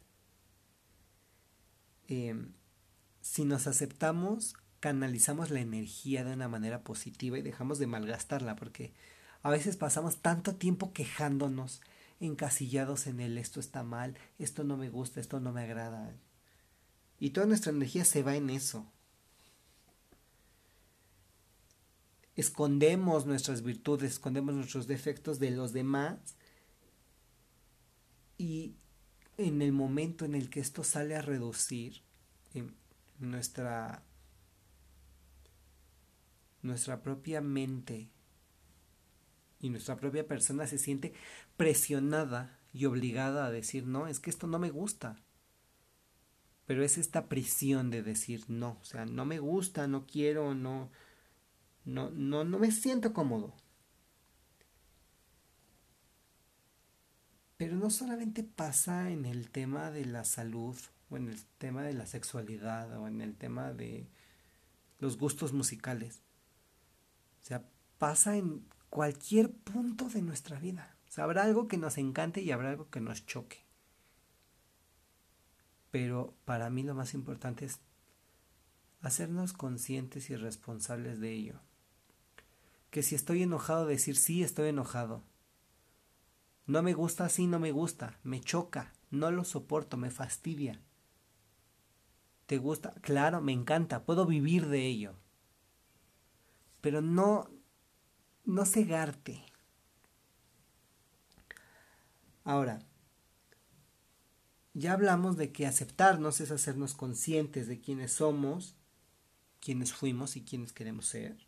em, 2.09 2.51
si 3.21 3.45
nos 3.45 3.65
aceptamos 3.65 4.55
canalizamos 4.81 5.51
la 5.51 5.61
energía 5.61 6.25
de 6.25 6.33
una 6.33 6.49
manera 6.49 6.83
positiva 6.83 7.37
y 7.37 7.43
dejamos 7.43 7.79
de 7.79 7.87
malgastarla 7.87 8.57
porque 8.57 8.93
a 9.41 9.49
veces 9.49 9.77
pasamos 9.77 10.17
tanto 10.17 10.55
tiempo 10.55 10.91
quejándonos 10.91 11.79
encasillados 12.19 13.07
en 13.07 13.21
el 13.21 13.37
esto 13.37 13.61
está 13.61 13.83
mal, 13.83 14.17
esto 14.37 14.65
no 14.65 14.75
me 14.75 14.89
gusta, 14.89 15.21
esto 15.21 15.39
no 15.39 15.53
me 15.53 15.63
agrada. 15.63 16.13
Y 17.21 17.29
toda 17.29 17.47
nuestra 17.47 17.71
energía 17.71 18.03
se 18.03 18.21
va 18.21 18.35
en 18.35 18.49
eso. 18.49 18.85
Escondemos 22.35 23.25
nuestras 23.25 23.61
virtudes, 23.61 24.11
escondemos 24.11 24.55
nuestros 24.55 24.87
defectos 24.87 25.39
de 25.39 25.51
los 25.51 25.71
demás 25.71 26.35
y 28.37 28.75
en 29.37 29.61
el 29.61 29.71
momento 29.71 30.25
en 30.25 30.35
el 30.35 30.49
que 30.49 30.59
esto 30.59 30.83
sale 30.83 31.15
a 31.15 31.21
reducir 31.21 32.01
nuestra 33.19 34.03
nuestra 36.61 37.01
propia 37.01 37.41
mente 37.41 38.09
y 39.59 39.69
nuestra 39.69 39.95
propia 39.97 40.27
persona 40.27 40.67
se 40.67 40.77
siente 40.77 41.13
presionada 41.55 42.59
y 42.73 42.85
obligada 42.85 43.45
a 43.45 43.51
decir, 43.51 43.85
no, 43.85 44.07
es 44.07 44.19
que 44.19 44.29
esto 44.29 44.47
no 44.47 44.59
me 44.59 44.69
gusta. 44.69 45.15
Pero 46.65 46.83
es 46.83 46.97
esta 46.97 47.29
prisión 47.29 47.89
de 47.89 48.03
decir 48.03 48.43
no, 48.49 48.77
o 48.81 48.85
sea, 48.85 49.05
no 49.05 49.25
me 49.25 49.39
gusta, 49.39 49.87
no 49.87 50.05
quiero, 50.05 50.55
no, 50.55 50.91
no, 51.85 52.09
no, 52.11 52.43
no 52.43 52.59
me 52.59 52.71
siento 52.71 53.13
cómodo. 53.13 53.55
Pero 57.57 57.77
no 57.77 57.89
solamente 57.89 58.43
pasa 58.43 59.11
en 59.11 59.25
el 59.25 59.49
tema 59.49 59.91
de 59.91 60.05
la 60.05 60.25
salud, 60.25 60.77
o 61.09 61.17
en 61.17 61.29
el 61.29 61.45
tema 61.57 61.83
de 61.83 61.93
la 61.93 62.05
sexualidad, 62.05 62.99
o 62.99 63.07
en 63.07 63.21
el 63.21 63.35
tema 63.35 63.71
de 63.71 64.09
los 64.99 65.17
gustos 65.17 65.53
musicales. 65.53 66.21
O 67.41 67.45
sea, 67.45 67.63
pasa 67.97 68.35
en 68.35 68.65
cualquier 68.89 69.51
punto 69.51 70.09
de 70.09 70.21
nuestra 70.21 70.59
vida. 70.59 70.97
O 71.07 71.11
sea, 71.11 71.23
habrá 71.23 71.43
algo 71.43 71.67
que 71.67 71.77
nos 71.77 71.97
encante 71.97 72.41
y 72.41 72.51
habrá 72.51 72.71
algo 72.71 72.89
que 72.89 72.99
nos 72.99 73.25
choque. 73.25 73.63
Pero 75.91 76.35
para 76.43 76.69
mí 76.69 76.83
lo 76.83 76.93
más 76.93 77.13
importante 77.13 77.65
es 77.65 77.79
hacernos 79.01 79.53
conscientes 79.53 80.29
y 80.29 80.35
responsables 80.35 81.19
de 81.19 81.31
ello. 81.31 81.61
Que 82.95 83.03
si 83.03 83.13
estoy 83.13 83.43
enojado, 83.43 83.87
decir 83.87 84.15
sí, 84.15 84.41
estoy 84.41 84.69
enojado. 84.69 85.21
No 86.65 86.81
me 86.81 86.93
gusta, 86.93 87.27
sí, 87.27 87.45
no 87.45 87.59
me 87.59 87.73
gusta. 87.73 88.17
Me 88.23 88.39
choca, 88.39 88.93
no 89.11 89.31
lo 89.31 89.43
soporto, 89.43 89.97
me 89.97 90.11
fastidia. 90.11 90.79
¿Te 92.45 92.57
gusta? 92.57 92.93
Claro, 93.01 93.41
me 93.41 93.51
encanta, 93.51 94.05
puedo 94.05 94.25
vivir 94.25 94.69
de 94.69 94.85
ello. 94.85 95.17
Pero 96.79 97.01
no 97.01 97.49
no 98.45 98.65
cegarte. 98.65 99.43
Ahora, 102.45 102.79
ya 104.73 104.93
hablamos 104.93 105.35
de 105.35 105.51
que 105.51 105.67
aceptarnos 105.67 106.39
es 106.39 106.49
hacernos 106.49 106.93
conscientes 106.93 107.67
de 107.67 107.81
quiénes 107.81 108.13
somos, 108.13 108.77
quiénes 109.59 109.91
fuimos 109.91 110.37
y 110.37 110.45
quiénes 110.45 110.71
queremos 110.71 111.07
ser. 111.07 111.44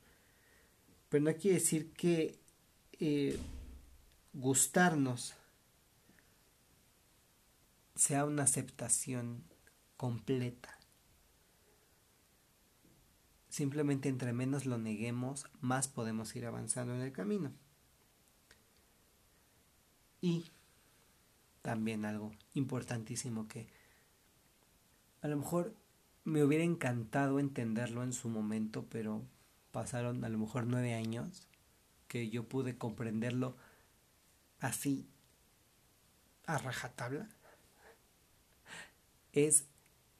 Pero 1.10 1.24
no 1.24 1.34
quiere 1.36 1.60
decir 1.60 1.91
que 1.93 2.38
eh, 3.00 3.39
gustarnos 4.34 5.36
sea 7.96 8.26
una 8.26 8.43
aceptación 8.43 9.43
completa. 9.96 10.78
Simplemente 13.50 14.10
entre 14.10 14.34
menos 14.34 14.65
lo 14.65 14.78
neguemos, 14.78 15.48
más 15.62 15.88
podemos 15.88 16.36
ir 16.36 16.46
avanzando 16.46 16.93
en 16.93 17.02
el 17.02 17.12
camino. 17.12 17.52
Y 20.22 20.46
también 21.62 22.06
algo 22.06 22.32
importantísimo 22.54 23.48
que 23.48 23.67
a 25.22 25.28
lo 25.28 25.38
mejor 25.38 25.76
me 26.24 26.43
hubiera 26.43 26.63
encantado 26.63 27.39
entenderlo 27.39 28.04
en 28.04 28.13
su 28.13 28.30
momento, 28.30 28.86
pero 28.89 29.24
pasaron 29.71 30.23
a 30.23 30.30
lo 30.30 30.38
mejor 30.38 30.65
nueve 30.65 30.93
años 30.93 31.47
que 32.08 32.30
yo 32.30 32.47
pude 32.47 32.77
comprenderlo 32.77 33.56
así 34.60 35.10
a 36.45 36.58
rajatabla, 36.58 37.30
es 39.34 39.65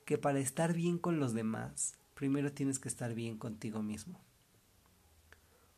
que 0.06 0.18
para 0.18 0.40
estar 0.40 0.74
bien 0.74 0.98
con 0.98 1.20
los 1.20 1.34
demás 1.34 1.96
primero 2.14 2.52
tienes 2.52 2.80
que 2.80 2.90
estar 2.90 3.14
bien 3.14 3.38
contigo 3.38 3.82
mismo. 3.84 4.20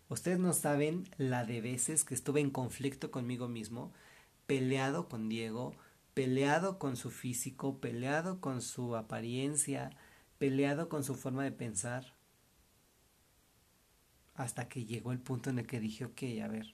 Ustedes 0.07 0.39
no 0.39 0.53
saben 0.53 1.07
la 1.17 1.45
de 1.45 1.61
veces 1.61 2.03
que 2.03 2.15
estuve 2.15 2.39
en 2.39 2.49
conflicto 2.49 3.11
conmigo 3.11 3.47
mismo, 3.47 3.93
peleado 4.47 5.07
con 5.07 5.29
Diego, 5.29 5.75
peleado 6.15 6.79
con 6.79 6.95
su 6.95 7.11
físico, 7.11 7.79
peleado 7.79 8.41
con 8.41 8.61
su 8.61 8.95
apariencia, 8.95 9.91
peleado 10.39 10.89
con 10.89 11.03
su 11.03 11.13
forma 11.13 11.43
de 11.43 11.51
pensar, 11.51 12.15
hasta 14.39 14.69
que 14.69 14.85
llegó 14.85 15.11
el 15.11 15.19
punto 15.19 15.49
en 15.49 15.59
el 15.59 15.67
que 15.67 15.81
dije, 15.81 16.05
ok, 16.05 16.21
a 16.41 16.47
ver, 16.47 16.73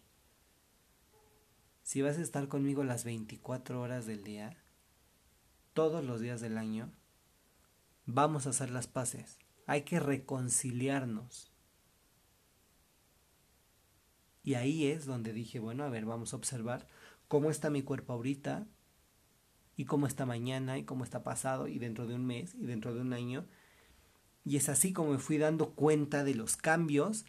si 1.82 2.04
vas 2.04 2.20
a 2.20 2.22
estar 2.22 2.48
conmigo 2.48 2.84
las 2.84 3.04
24 3.04 3.82
horas 3.82 4.06
del 4.06 4.24
día, 4.24 4.64
todos 5.74 6.06
los 6.06 6.22
días 6.22 6.42
del 6.42 6.60
año, 6.60 6.94
vamos 8.06 8.46
a 8.46 8.52
hacer 8.52 8.70
las 8.70 8.86
paces. 8.86 9.40
Hay 9.66 9.82
que 9.82 10.00
reconciliarnos. 10.00 11.52
Y 14.44 14.54
ahí 14.54 14.86
es 14.86 15.08
donde 15.08 15.34
dije, 15.34 15.58
bueno, 15.58 15.86
a 15.86 15.90
ver, 15.90 16.06
vamos 16.06 16.34
a 16.34 16.38
observar 16.38 16.88
cómo 17.28 17.50
está 17.50 17.72
mi 17.72 17.82
cuerpo 17.82 18.14
ahorita 18.14 18.68
y 19.76 19.86
cómo 19.86 20.06
está 20.06 20.28
mañana 20.28 20.78
y 20.78 20.84
cómo 20.84 21.04
está 21.04 21.24
pasado 21.24 21.68
y 21.68 21.80
dentro 21.80 22.06
de 22.06 22.14
un 22.14 22.28
mes 22.28 22.54
y 22.54 22.68
dentro 22.68 22.94
de 22.94 23.02
un 23.02 23.14
año. 23.14 23.48
Y 24.44 24.58
es 24.58 24.70
así 24.70 24.94
como 24.94 25.14
me 25.14 25.18
fui 25.18 25.40
dando 25.40 25.74
cuenta 25.74 26.24
de 26.24 26.36
los 26.36 26.58
cambios 26.58 27.26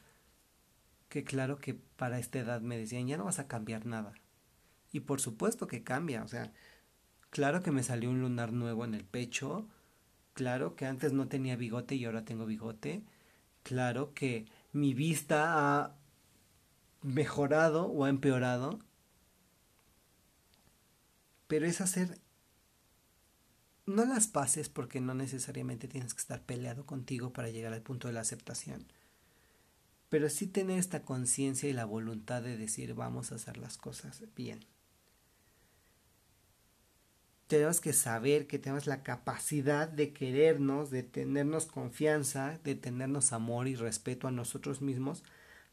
que 1.17 1.25
claro 1.25 1.59
que 1.59 1.75
para 1.75 2.19
esta 2.19 2.39
edad 2.39 2.61
me 2.61 2.79
decían, 2.79 3.07
ya 3.07 3.17
no 3.17 3.25
vas 3.25 3.39
a 3.39 3.49
cambiar 3.49 3.87
nada. 3.87 4.13
Y 4.93 5.01
por 5.01 5.21
supuesto 5.21 5.67
que 5.67 5.83
cambia, 5.83 6.23
o 6.23 6.29
sea, 6.29 6.53
claro 7.31 7.63
que 7.63 7.71
me 7.71 7.83
salió 7.83 8.11
un 8.11 8.21
lunar 8.21 8.53
nuevo 8.53 8.85
en 8.85 8.95
el 8.95 9.05
pecho, 9.05 9.67
Claro 10.37 10.77
que 10.77 10.85
antes 10.85 11.15
no 11.15 11.29
tenía 11.29 11.57
bigote 11.57 11.95
y 11.95 12.05
ahora 12.05 12.27
tengo 12.27 12.45
bigote. 12.45 13.03
Claro 13.63 14.13
que 14.13 14.45
mi 14.75 14.93
vista 14.93 15.55
ha 15.57 15.97
mejorado 17.01 17.87
o 17.87 18.05
ha 18.05 18.11
empeorado. 18.11 18.79
Pero 21.47 21.65
es 21.65 21.81
hacer 21.81 22.21
no 23.87 24.05
las 24.05 24.27
paces 24.27 24.69
porque 24.69 25.01
no 25.01 25.15
necesariamente 25.15 25.89
tienes 25.89 26.13
que 26.13 26.21
estar 26.21 26.43
peleado 26.43 26.85
contigo 26.85 27.33
para 27.33 27.49
llegar 27.49 27.73
al 27.73 27.81
punto 27.81 28.09
de 28.09 28.13
la 28.13 28.21
aceptación. 28.21 28.87
Pero 30.09 30.29
sí 30.29 30.47
tener 30.47 30.79
esta 30.79 31.03
conciencia 31.03 31.69
y 31.69 31.73
la 31.73 31.85
voluntad 31.85 32.43
de 32.43 32.57
decir 32.57 32.95
vamos 32.95 33.33
a 33.33 33.37
hacer 33.37 33.57
las 33.57 33.77
cosas 33.77 34.23
bien 34.35 34.61
tenemos 37.47 37.81
que 37.81 37.93
saber 37.93 38.47
que 38.47 38.59
tenemos 38.59 38.87
la 38.87 39.03
capacidad 39.03 39.89
de 39.89 40.13
querernos, 40.13 40.91
de 40.91 41.03
tenernos 41.03 41.67
confianza, 41.67 42.59
de 42.65 42.75
tenernos 42.75 43.33
amor 43.33 43.69
y 43.69 43.77
respeto 43.77 44.27
a 44.27 44.33
nosotros 44.33 44.83
mismos, 44.83 45.23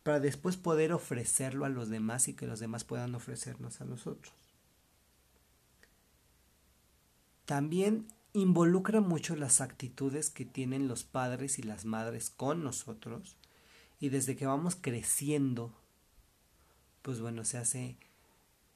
para 0.04 0.20
después 0.20 0.58
poder 0.58 0.94
ofrecerlo 0.94 1.66
a 1.66 1.70
los 1.70 1.90
demás 1.90 2.28
y 2.28 2.34
que 2.34 2.46
los 2.46 2.60
demás 2.60 2.84
puedan 2.84 3.16
ofrecernos 3.16 3.82
a 3.82 3.86
nosotros. 3.86 4.34
También 7.46 8.08
involucra 8.34 9.02
mucho 9.02 9.36
las 9.36 9.62
actitudes 9.62 10.30
que 10.30 10.46
tienen 10.46 10.88
los 10.88 11.04
padres 11.04 11.58
y 11.60 11.64
las 11.64 11.86
madres 11.86 12.30
con 12.30 12.64
nosotros 12.64 13.38
y 14.04 14.10
desde 14.10 14.36
que 14.36 14.46
vamos 14.46 14.76
creciendo, 14.76 15.72
pues 17.04 17.22
bueno, 17.22 17.46
se 17.46 17.58
hace 17.58 17.96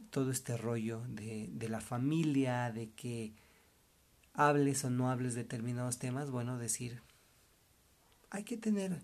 todo 0.09 0.31
este 0.31 0.55
rollo 0.55 1.01
de, 1.09 1.49
de 1.51 1.67
la 1.67 1.81
familia, 1.81 2.71
de 2.71 2.91
que 2.91 3.33
hables 4.31 4.85
o 4.85 4.89
no 4.89 5.11
hables 5.11 5.35
determinados 5.35 5.99
temas, 5.99 6.31
bueno, 6.31 6.57
decir, 6.57 7.01
hay 8.29 8.45
que 8.45 8.55
tener 8.55 9.01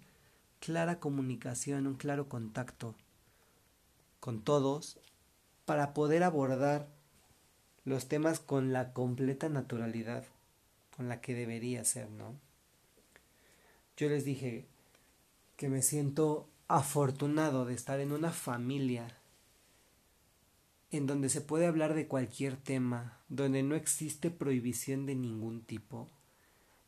clara 0.62 1.02
comunicación, 1.02 1.88
un 1.88 1.96
claro 1.96 2.30
contacto 2.30 2.96
con 4.22 4.42
todos 4.42 5.02
para 5.66 5.94
poder 5.94 6.24
abordar 6.24 6.88
los 7.84 8.08
temas 8.08 8.40
con 8.40 8.72
la 8.72 8.94
completa 8.94 9.50
naturalidad 9.50 10.24
con 10.96 11.10
la 11.10 11.20
que 11.20 11.36
debería 11.36 11.84
ser, 11.84 12.10
¿no? 12.12 12.40
Yo 13.98 14.08
les 14.08 14.24
dije 14.24 14.70
que 15.64 15.70
me 15.70 15.82
siento 15.82 16.50
afortunado 16.68 17.64
de 17.64 17.74
estar 17.74 18.02
en 18.02 18.12
una 18.12 18.32
familia 18.34 19.08
en 20.92 21.08
donde 21.08 21.30
se 21.30 21.40
puede 21.40 21.68
hablar 21.68 21.94
de 21.94 22.06
cualquier 22.06 22.58
tema, 22.58 23.22
donde 23.30 23.64
no 23.64 23.74
existe 23.74 24.30
prohibición 24.30 25.06
de 25.06 25.16
ningún 25.16 25.64
tipo, 25.64 26.10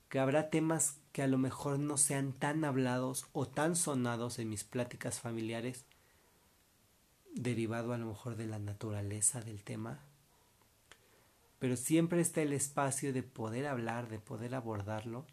que 0.09 0.19
habrá 0.19 0.49
temas 0.49 0.97
que 1.13 1.21
a 1.21 1.27
lo 1.27 1.37
mejor 1.37 1.79
no 1.79 1.95
sean 1.95 2.33
tan 2.33 2.65
hablados 2.65 3.27
o 3.31 3.47
tan 3.47 3.77
sonados 3.77 4.39
en 4.39 4.49
mis 4.49 4.65
pláticas 4.65 5.21
familiares, 5.21 5.85
derivado 7.33 7.93
a 7.93 7.97
lo 7.97 8.07
mejor 8.07 8.35
de 8.35 8.47
la 8.47 8.59
naturaleza 8.59 9.39
del 9.39 9.63
tema, 9.63 10.01
pero 11.59 11.77
siempre 11.77 12.19
está 12.19 12.41
el 12.41 12.51
espacio 12.51 13.13
de 13.13 13.23
poder 13.23 13.67
hablar, 13.67 14.09
de 14.09 14.19
poder 14.19 14.53
abordarlo 14.53 15.25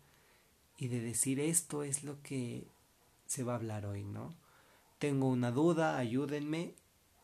y 0.78 0.86
de 0.86 1.00
decir 1.00 1.40
esto 1.40 1.82
es 1.82 2.04
lo 2.04 2.22
que 2.22 2.68
se 3.32 3.44
va 3.44 3.54
a 3.54 3.56
hablar 3.56 3.86
hoy, 3.86 4.04
¿no? 4.04 4.34
Tengo 4.98 5.26
una 5.26 5.50
duda, 5.50 5.96
ayúdenme 5.96 6.74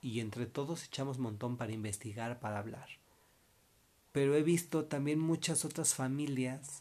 y 0.01 0.21
entre 0.21 0.47
todos 0.47 0.87
echamos 0.87 1.19
montón 1.19 1.59
para 1.59 1.73
investigar, 1.73 2.41
para 2.41 2.59
hablar. 2.59 2.89
Pero 4.13 4.35
he 4.35 4.43
visto 4.43 4.87
también 4.87 5.19
muchas 5.19 5.67
otras 5.67 5.95
familias 5.95 6.81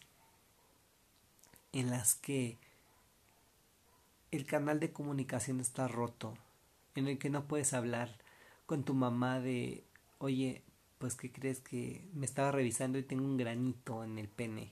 en 1.74 1.90
las 1.90 2.16
que 2.16 2.58
el 4.32 4.46
canal 4.46 4.80
de 4.80 4.94
comunicación 4.94 5.60
está 5.60 5.90
roto, 5.90 6.34
en 6.96 7.10
el 7.10 7.18
que 7.18 7.30
no 7.30 7.50
puedes 7.50 7.74
hablar 7.74 8.18
con 8.66 8.86
tu 8.86 8.94
mamá 8.94 9.42
de, 9.42 9.84
oye, 10.20 10.64
pues 11.00 11.16
¿qué 11.16 11.34
crees 11.34 11.60
que 11.60 12.08
me 12.14 12.26
estaba 12.26 12.52
revisando 12.52 12.98
y 12.98 13.04
tengo 13.04 13.26
un 13.26 13.36
granito 13.36 14.06
en 14.06 14.20
el 14.20 14.30
pene? 14.30 14.72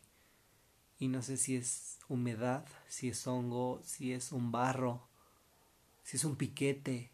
Y 0.97 1.07
no 1.07 1.21
sé 1.21 1.37
si 1.37 1.55
es 1.55 1.99
humedad, 2.07 2.65
si 2.87 3.09
es 3.09 3.27
hongo, 3.27 3.81
si 3.83 4.13
es 4.13 4.31
un 4.31 4.51
barro, 4.51 5.07
si 6.03 6.17
es 6.17 6.23
un 6.23 6.35
piquete, 6.35 7.11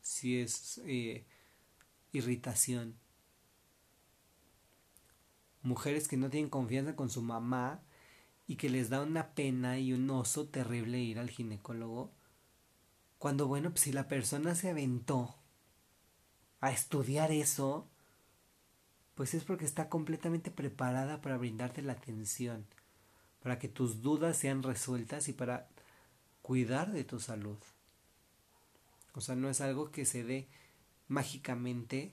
si 0.00 0.40
es 0.40 0.80
eh, 0.84 1.24
irritación. 2.12 2.96
Mujeres 5.62 6.08
que 6.08 6.16
no 6.16 6.30
tienen 6.30 6.50
confianza 6.50 6.96
con 6.96 7.10
su 7.10 7.22
mamá 7.22 7.82
y 8.46 8.56
que 8.56 8.70
les 8.70 8.88
da 8.90 9.02
una 9.02 9.34
pena 9.34 9.78
y 9.78 9.92
un 9.92 10.10
oso 10.10 10.48
terrible 10.48 10.98
ir 10.98 11.18
al 11.18 11.30
ginecólogo. 11.30 12.10
Cuando, 13.18 13.46
bueno, 13.46 13.70
pues 13.70 13.82
si 13.82 13.92
la 13.92 14.08
persona 14.08 14.54
se 14.54 14.70
aventó 14.70 15.36
a 16.60 16.72
estudiar 16.72 17.30
eso, 17.30 17.88
pues 19.14 19.34
es 19.34 19.44
porque 19.44 19.66
está 19.66 19.88
completamente 19.88 20.50
preparada 20.50 21.20
para 21.20 21.36
brindarte 21.36 21.82
la 21.82 21.92
atención, 21.92 22.66
para 23.42 23.58
que 23.58 23.68
tus 23.68 24.02
dudas 24.02 24.36
sean 24.36 24.62
resueltas 24.62 25.28
y 25.28 25.32
para 25.32 25.68
cuidar 26.42 26.92
de 26.92 27.04
tu 27.04 27.20
salud. 27.20 27.58
O 29.14 29.20
sea, 29.20 29.34
no 29.34 29.48
es 29.48 29.60
algo 29.60 29.90
que 29.90 30.04
se 30.04 30.24
dé 30.24 30.48
mágicamente, 31.08 32.12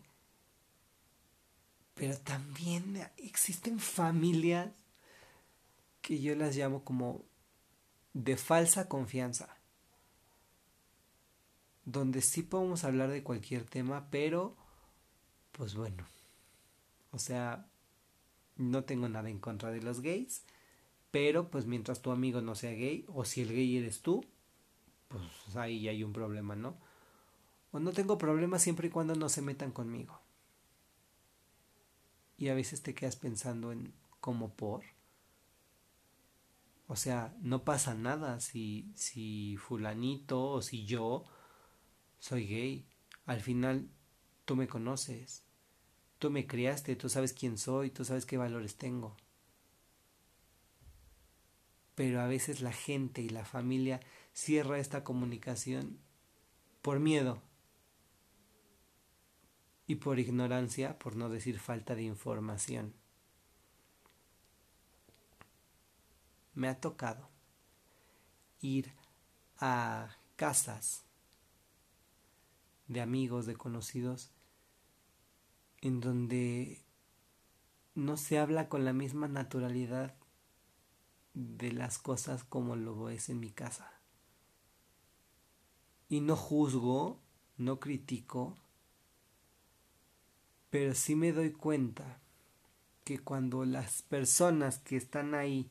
pero 1.94 2.18
también 2.18 3.08
existen 3.18 3.80
familias 3.80 4.72
que 6.02 6.22
yo 6.22 6.36
las 6.36 6.56
llamo 6.56 6.84
como 6.84 7.26
de 8.14 8.38
falsa 8.38 8.88
confianza, 8.88 9.58
donde 11.86 12.22
sí 12.22 12.42
podemos 12.44 12.84
hablar 12.84 13.10
de 13.10 13.24
cualquier 13.24 13.66
tema, 13.66 14.10
pero 14.10 14.56
pues 15.52 15.76
bueno, 15.76 16.08
o 17.12 17.20
sea, 17.20 17.68
no 18.56 18.84
tengo 18.86 19.10
nada 19.10 19.30
en 19.30 19.40
contra 19.40 19.72
de 19.72 19.82
los 19.82 20.02
gays, 20.02 20.44
pero 21.18 21.50
pues 21.50 21.66
mientras 21.66 22.04
tu 22.04 22.12
amigo 22.12 22.42
no 22.42 22.54
sea 22.54 22.74
gay, 22.74 23.04
o 23.08 23.26
si 23.26 23.42
el 23.42 23.52
gay 23.52 23.78
eres 23.78 24.04
tú, 24.04 24.24
pues 25.08 25.56
ahí 25.56 25.88
hay 25.88 26.04
un 26.04 26.14
problema, 26.14 26.56
¿no? 26.56 26.78
O 27.72 27.80
no 27.80 27.92
tengo 27.92 28.20
problema 28.20 28.60
siempre 28.60 28.90
y 28.90 28.92
cuando 28.92 29.16
no 29.16 29.28
se 29.28 29.42
metan 29.42 29.72
conmigo. 29.72 30.22
Y 32.38 32.50
a 32.50 32.54
veces 32.54 32.84
te 32.84 32.94
quedas 32.94 33.16
pensando 33.16 33.72
en 33.72 33.96
cómo 34.20 34.54
por. 34.54 34.84
O 36.86 36.96
sea, 36.96 37.36
no 37.42 37.64
pasa 37.64 37.96
nada 37.96 38.40
si, 38.40 38.92
si 38.94 39.58
fulanito 39.58 40.44
o 40.44 40.62
si 40.62 40.86
yo 40.86 41.24
soy 42.20 42.46
gay. 42.46 42.86
Al 43.26 43.42
final 43.42 43.90
tú 44.46 44.56
me 44.56 44.68
conoces. 44.68 45.44
Tú 46.20 46.30
me 46.30 46.46
criaste, 46.46 46.96
tú 46.96 47.10
sabes 47.10 47.34
quién 47.34 47.58
soy, 47.58 47.90
tú 47.90 48.06
sabes 48.06 48.28
qué 48.28 48.38
valores 48.38 48.76
tengo. 48.76 49.18
Pero 51.98 52.22
a 52.22 52.28
veces 52.28 52.62
la 52.62 52.72
gente 52.72 53.24
y 53.24 53.30
la 53.30 53.44
familia 53.44 54.02
cierra 54.32 54.78
esta 54.78 55.04
comunicación 55.04 55.98
por 56.84 57.00
miedo 57.00 57.42
y 59.88 59.96
por 59.96 60.20
ignorancia, 60.20 61.00
por 61.00 61.16
no 61.16 61.28
decir 61.28 61.58
falta 61.58 61.96
de 61.96 62.04
información. 62.04 62.94
Me 66.54 66.68
ha 66.68 66.80
tocado 66.80 67.30
ir 68.62 68.94
a 69.58 70.18
casas 70.36 71.04
de 72.88 73.02
amigos, 73.02 73.48
de 73.48 73.56
conocidos, 73.56 74.30
en 75.82 76.00
donde 76.00 76.86
no 77.96 78.18
se 78.18 78.38
habla 78.38 78.70
con 78.70 78.86
la 78.86 78.94
misma 78.94 79.28
naturalidad 79.28 80.14
de 81.38 81.72
las 81.72 82.00
cosas 82.00 82.44
como 82.44 82.76
lo 82.76 83.10
es 83.10 83.30
en 83.30 83.40
mi 83.40 83.52
casa. 83.52 83.92
Y 86.10 86.22
no 86.22 86.36
juzgo, 86.36 87.20
no 87.58 87.80
critico, 87.80 88.56
pero 90.72 90.96
sí 90.96 91.16
me 91.16 91.32
doy 91.32 91.52
cuenta 91.52 92.20
que 93.04 93.20
cuando 93.20 93.66
las 93.66 94.02
personas 94.02 94.80
que 94.80 94.98
están 94.98 95.36
ahí 95.36 95.70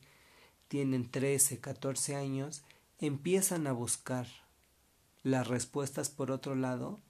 tienen 0.69 1.11
13, 1.11 1.59
14 1.59 2.15
años, 2.15 2.63
empiezan 2.99 3.67
a 3.67 3.73
buscar 3.73 4.27
las 5.23 5.47
respuestas 5.47 6.09
por 6.09 6.31
otro 6.31 6.55
lado, 6.55 7.01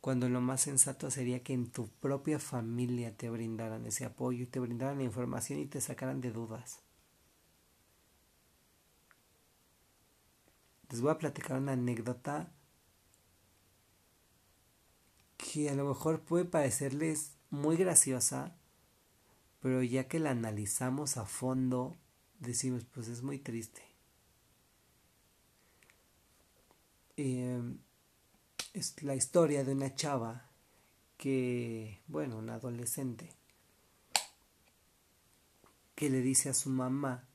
cuando 0.00 0.30
lo 0.30 0.40
más 0.40 0.62
sensato 0.62 1.10
sería 1.10 1.42
que 1.42 1.52
en 1.52 1.70
tu 1.70 1.88
propia 1.88 2.38
familia 2.38 3.14
te 3.14 3.28
brindaran 3.28 3.84
ese 3.84 4.06
apoyo 4.06 4.48
te 4.48 4.60
brindaran 4.60 4.98
la 4.98 5.04
información 5.04 5.58
y 5.58 5.66
te 5.66 5.82
sacaran 5.82 6.22
de 6.22 6.30
dudas. 6.30 6.87
Les 10.90 11.00
voy 11.00 11.10
a 11.10 11.18
platicar 11.18 11.58
una 11.58 11.72
anécdota 11.72 12.52
que 15.36 15.68
a 15.68 15.74
lo 15.74 15.86
mejor 15.86 16.22
puede 16.22 16.44
parecerles 16.44 17.32
muy 17.50 17.76
graciosa, 17.76 18.56
pero 19.60 19.82
ya 19.82 20.08
que 20.08 20.18
la 20.18 20.30
analizamos 20.30 21.16
a 21.16 21.26
fondo, 21.26 21.96
decimos, 22.38 22.84
pues 22.84 23.08
es 23.08 23.22
muy 23.22 23.38
triste. 23.38 23.82
Em, 27.16 27.78
es 28.72 29.02
la 29.02 29.14
historia 29.14 29.64
de 29.64 29.72
una 29.72 29.94
chava 29.94 30.50
que, 31.16 32.00
bueno, 32.06 32.38
una 32.38 32.54
adolescente, 32.54 33.30
que 35.94 36.10
le 36.10 36.20
dice 36.22 36.48
a 36.48 36.54
su 36.54 36.70
mamá 36.70 37.28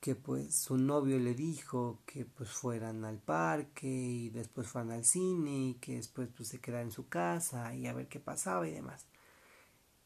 que 0.00 0.14
pues 0.14 0.54
su 0.54 0.78
novio 0.78 1.18
le 1.18 1.34
dijo 1.34 2.02
que 2.06 2.24
pues 2.24 2.50
fueran 2.50 3.04
al 3.04 3.18
parque 3.18 3.86
y 3.86 4.30
después 4.30 4.66
fueran 4.66 4.92
al 4.92 5.04
cine 5.04 5.70
y 5.70 5.74
que 5.74 5.96
después 5.96 6.28
pues 6.34 6.48
se 6.48 6.60
quedara 6.60 6.82
en 6.82 6.90
su 6.90 7.08
casa 7.08 7.74
y 7.74 7.86
a 7.86 7.92
ver 7.92 8.08
qué 8.08 8.18
pasaba 8.18 8.66
y 8.66 8.72
demás. 8.72 9.06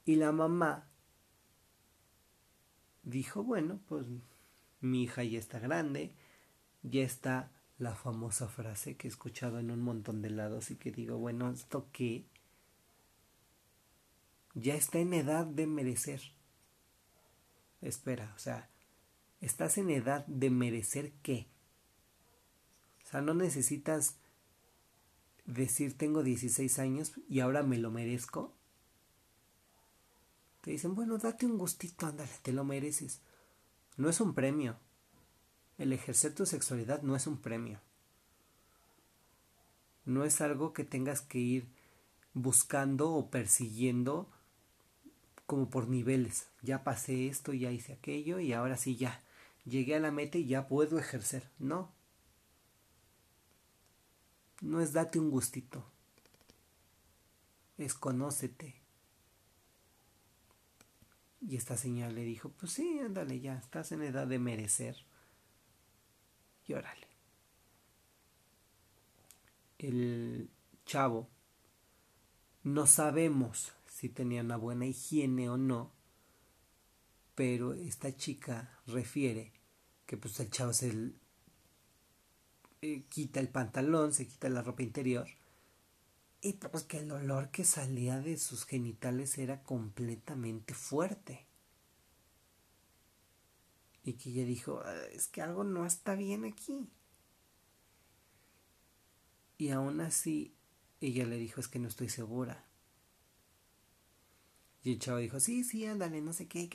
Y 0.05 0.17
la 0.17 0.33
mamá 0.33 0.89
dijo, 3.05 3.45
bueno, 3.45 3.81
pues 3.89 4.05
mi 4.81 5.05
hija 5.05 5.23
ya 5.23 5.39
está 5.39 5.61
grande, 5.61 6.15
ya 6.83 7.03
está 7.03 7.53
la 7.79 7.95
famosa 7.95 8.49
frase 8.49 8.97
que 8.97 9.07
he 9.07 9.11
escuchado 9.11 9.61
en 9.61 9.71
un 9.71 9.81
montón 9.81 10.23
de 10.23 10.31
lados 10.31 10.71
y 10.71 10.77
que 10.77 10.91
digo, 10.91 11.19
bueno, 11.19 11.51
esto 11.51 11.89
que 11.93 12.27
ya 14.55 14.75
está 14.75 14.99
en 14.99 15.15
edad 15.15 15.47
de 15.47 15.67
merecer. 15.67 16.21
Espera, 17.81 18.33
o 18.35 18.39
sea, 18.39 18.71
estás 19.45 19.77
en 19.77 19.91
edad 19.91 20.27
de 20.27 20.49
merecer 20.51 21.13
qué. 21.23 21.47
O 23.05 23.07
sea, 23.07 23.21
no 23.21 23.35
necesitas 23.35 24.17
decir 25.45 25.99
tengo 25.99 26.23
16 26.23 26.79
años 26.79 27.13
y 27.29 27.41
ahora 27.41 27.63
me 27.63 27.79
lo 27.79 27.91
merezco. 27.91 28.55
Te 30.63 30.71
dicen, 30.71 30.95
bueno, 30.95 31.19
date 31.19 31.45
un 31.45 31.59
gustito, 31.59 32.07
ándale, 32.07 32.31
te 32.43 32.53
lo 32.53 32.65
mereces. 32.65 33.21
No 33.99 34.09
es 34.09 34.21
un 34.21 34.35
premio. 34.35 34.79
El 35.77 35.93
ejercer 35.93 36.35
tu 36.35 36.47
sexualidad 36.47 37.03
no 37.03 37.15
es 37.15 37.27
un 37.27 37.37
premio. 37.37 37.81
No 40.07 40.25
es 40.25 40.41
algo 40.41 40.73
que 40.73 40.85
tengas 40.85 41.21
que 41.21 41.39
ir 41.39 41.69
buscando 42.33 43.11
o 43.11 43.31
persiguiendo 43.31 44.31
como 45.45 45.69
por 45.69 45.89
niveles. 45.89 46.49
Ya 46.63 46.83
pasé 46.83 47.29
esto, 47.29 47.53
ya 47.53 47.71
hice 47.71 47.93
aquello 47.93 48.41
y 48.41 48.55
ahora 48.55 48.79
sí 48.79 48.97
ya 48.97 49.23
llegué 49.65 49.97
a 49.97 50.01
la 50.01 50.11
meta 50.11 50.39
y 50.39 50.47
ya 50.47 50.67
puedo 50.67 50.99
ejercer. 50.99 51.51
No. 51.59 51.93
No 54.61 54.81
es 54.81 54.93
date 54.93 55.19
un 55.19 55.31
gustito. 55.31 55.85
Es 57.77 57.95
conócete. 57.95 58.81
Y 61.41 61.57
esta 61.57 61.77
señora 61.77 62.11
le 62.11 62.23
dijo, 62.23 62.51
pues 62.51 62.73
sí, 62.73 62.99
ándale 63.01 63.41
ya, 63.41 63.59
estás 63.59 63.93
en 63.93 64.03
edad 64.03 64.27
de 64.27 64.39
merecer. 64.39 65.05
Y 66.67 66.73
órale. 66.73 67.07
El 69.77 70.51
chavo, 70.87 71.29
no 72.63 72.87
sabemos 72.87 73.75
si 73.87 74.09
tenía 74.09 74.41
una 74.41 74.57
buena 74.57 74.87
higiene 74.87 75.51
o 75.51 75.59
no, 75.59 75.93
pero 77.35 77.75
esta 77.75 78.17
chica 78.17 78.79
refiere 78.87 79.53
que 80.07 80.17
pues 80.17 80.39
el 80.41 80.51
chavo 80.51 80.73
se 80.73 81.13
eh, 82.83 83.05
quita 83.09 83.41
el 83.41 83.49
pantalón, 83.49 84.13
se 84.13 84.27
quita 84.27 84.49
la 84.49 84.63
ropa 84.63 84.83
interior 84.83 85.27
y 86.45 86.53
pues 86.53 86.85
que 86.85 86.99
el 86.99 87.11
olor 87.11 87.51
que 87.51 87.65
salía 87.65 88.21
de 88.21 88.37
sus 88.37 88.67
genitales 88.67 89.39
era 89.39 89.63
completamente 89.63 90.75
fuerte. 90.75 91.47
Y 94.03 94.13
que 94.13 94.29
ella 94.29 94.45
dijo, 94.45 94.83
ah, 94.85 95.07
es 95.11 95.27
que 95.27 95.41
algo 95.41 95.65
no 95.65 95.87
está 95.87 96.15
bien 96.15 96.45
aquí. 96.45 96.87
Y 99.57 99.71
aún 99.71 100.03
así, 100.03 100.55
ella 101.01 101.25
le 101.25 101.39
dijo, 101.39 101.63
es 101.63 101.69
que 101.69 101.79
no 101.79 101.89
estoy 101.89 102.11
segura. 102.11 102.67
Y 104.83 104.93
el 104.93 104.99
chavo 104.99 105.21
dijo, 105.21 105.41
sí, 105.41 105.65
sí, 105.65 105.87
ándale, 105.87 106.21
no 106.21 106.35
sé 106.35 106.47
qué. 106.47 106.69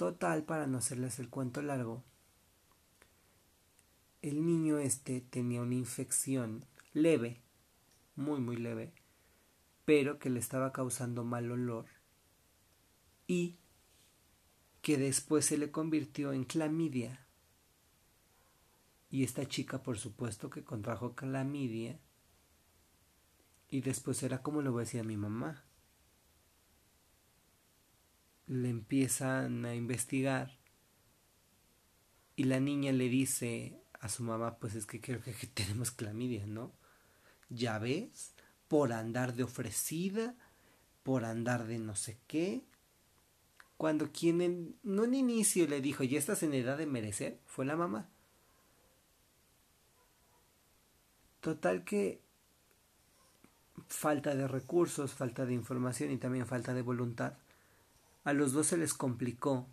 Total, 0.00 0.44
para 0.44 0.66
no 0.66 0.78
hacerles 0.78 1.18
el 1.18 1.28
cuento 1.28 1.60
largo, 1.60 2.02
el 4.22 4.46
niño 4.46 4.78
este 4.78 5.20
tenía 5.20 5.60
una 5.60 5.74
infección 5.74 6.64
leve, 6.94 7.42
muy, 8.16 8.40
muy 8.40 8.56
leve, 8.56 8.94
pero 9.84 10.18
que 10.18 10.30
le 10.30 10.40
estaba 10.40 10.72
causando 10.72 11.22
mal 11.22 11.50
olor 11.50 11.84
y 13.26 13.58
que 14.80 14.96
después 14.96 15.44
se 15.44 15.58
le 15.58 15.70
convirtió 15.70 16.32
en 16.32 16.44
clamidia. 16.44 17.26
Y 19.10 19.22
esta 19.22 19.44
chica, 19.44 19.82
por 19.82 19.98
supuesto, 19.98 20.48
que 20.48 20.64
contrajo 20.64 21.14
clamidia. 21.14 22.00
Y 23.68 23.82
después 23.82 24.22
era 24.22 24.40
como 24.40 24.62
le 24.62 24.70
voy 24.70 24.80
a 24.80 24.84
decir 24.86 25.02
a 25.02 25.04
mi 25.04 25.18
mamá. 25.18 25.62
Le 28.50 28.68
empiezan 28.68 29.64
a 29.64 29.76
investigar. 29.76 30.58
Y 32.34 32.44
la 32.44 32.58
niña 32.58 32.90
le 32.90 33.08
dice 33.08 33.80
a 34.00 34.08
su 34.08 34.24
mamá, 34.24 34.58
pues 34.58 34.74
es 34.74 34.86
que 34.86 35.00
creo 35.00 35.22
que 35.22 35.32
tenemos 35.54 35.92
clamidia, 35.92 36.46
¿no? 36.46 36.72
Ya 37.48 37.78
ves, 37.78 38.34
por 38.66 38.92
andar 38.92 39.34
de 39.34 39.44
ofrecida, 39.44 40.34
por 41.04 41.24
andar 41.24 41.68
de 41.68 41.78
no 41.78 41.94
sé 41.94 42.18
qué. 42.26 42.64
Cuando 43.76 44.10
quien 44.10 44.40
en, 44.40 44.76
no 44.82 45.04
en 45.04 45.14
inicio 45.14 45.68
le 45.68 45.80
dijo, 45.80 46.02
ya 46.02 46.18
estás 46.18 46.42
en 46.42 46.52
edad 46.52 46.76
de 46.76 46.86
merecer, 46.86 47.38
fue 47.46 47.64
la 47.64 47.76
mamá. 47.76 48.08
Total 51.40 51.84
que 51.84 52.20
falta 53.86 54.34
de 54.34 54.48
recursos, 54.48 55.14
falta 55.14 55.46
de 55.46 55.54
información 55.54 56.10
y 56.10 56.18
también 56.18 56.46
falta 56.46 56.74
de 56.74 56.82
voluntad. 56.82 57.34
A 58.24 58.32
los 58.32 58.52
dos 58.52 58.66
se 58.68 58.76
les 58.76 58.94
complicó 58.94 59.66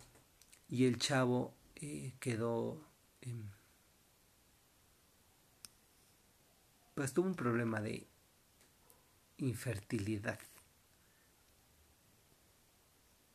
y 0.68 0.86
el 0.86 0.98
chavo 0.98 1.54
eh, 1.76 2.14
quedó... 2.20 2.84
pues 6.94 7.12
tuvo 7.12 7.28
un 7.28 7.36
problema 7.36 7.80
de 7.80 8.08
infertilidad. 9.36 10.40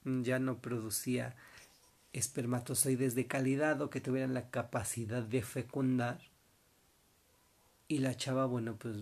Ya 0.04 0.38
no 0.40 0.60
producía 0.60 1.38
espermatozoides 2.12 3.16
de 3.16 3.28
calidad 3.28 3.82
o 3.82 3.90
que 3.90 4.02
tuvieran 4.02 4.34
la 4.34 4.50
capacidad 4.50 5.24
de 5.24 5.42
fecundar 5.42 6.20
y 7.88 8.00
la 8.00 8.16
chava, 8.16 8.46
bueno, 8.46 8.76
pues 8.76 8.98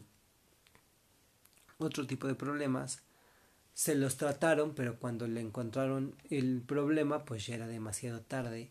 otro 1.77 2.05
tipo 2.05 2.27
de 2.27 2.35
problemas. 2.35 3.01
Se 3.73 3.95
los 3.95 4.17
trataron, 4.17 4.75
pero 4.75 4.99
cuando 4.99 5.27
le 5.27 5.41
encontraron 5.41 6.15
el 6.29 6.61
problema, 6.61 7.25
pues 7.25 7.47
ya 7.47 7.55
era 7.55 7.67
demasiado 7.67 8.21
tarde 8.21 8.69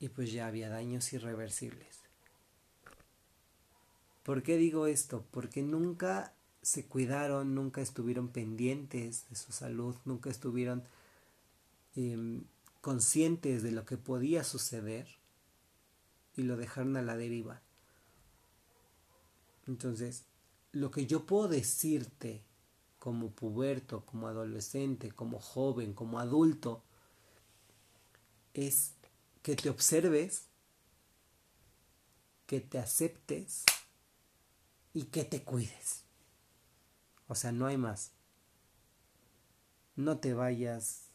y 0.00 0.08
pues 0.08 0.32
ya 0.32 0.46
había 0.46 0.68
daños 0.68 1.12
irreversibles. 1.12 2.02
¿Por 4.22 4.42
qué 4.42 4.56
digo 4.56 4.86
esto? 4.86 5.24
Porque 5.30 5.62
nunca 5.62 6.34
se 6.62 6.86
cuidaron, 6.86 7.54
nunca 7.54 7.80
estuvieron 7.80 8.28
pendientes 8.28 9.28
de 9.28 9.36
su 9.36 9.52
salud, 9.52 9.96
nunca 10.04 10.30
estuvieron 10.30 10.84
em, 11.96 12.44
conscientes 12.80 13.62
de 13.62 13.72
lo 13.72 13.84
que 13.84 13.96
podía 13.96 14.44
suceder 14.44 15.06
y 16.36 16.42
lo 16.42 16.56
dejaron 16.56 16.96
a 16.96 17.02
la 17.02 17.16
deriva. 17.16 17.62
Entonces, 19.66 20.24
lo 20.72 20.90
que 20.90 21.06
yo 21.06 21.26
puedo 21.26 21.48
decirte 21.48 22.42
como 23.02 23.32
puberto, 23.32 24.06
como 24.06 24.28
adolescente, 24.28 25.10
como 25.10 25.40
joven, 25.40 25.92
como 25.92 26.20
adulto, 26.20 26.84
es 28.54 28.94
que 29.42 29.56
te 29.56 29.70
observes, 29.70 30.46
que 32.46 32.60
te 32.60 32.78
aceptes 32.78 33.64
y 34.94 35.06
que 35.06 35.24
te 35.24 35.42
cuides. 35.42 36.04
O 37.26 37.34
sea, 37.34 37.50
no 37.50 37.66
hay 37.66 37.76
más. 37.76 38.12
No 39.96 40.18
te 40.18 40.32
vayas 40.32 41.08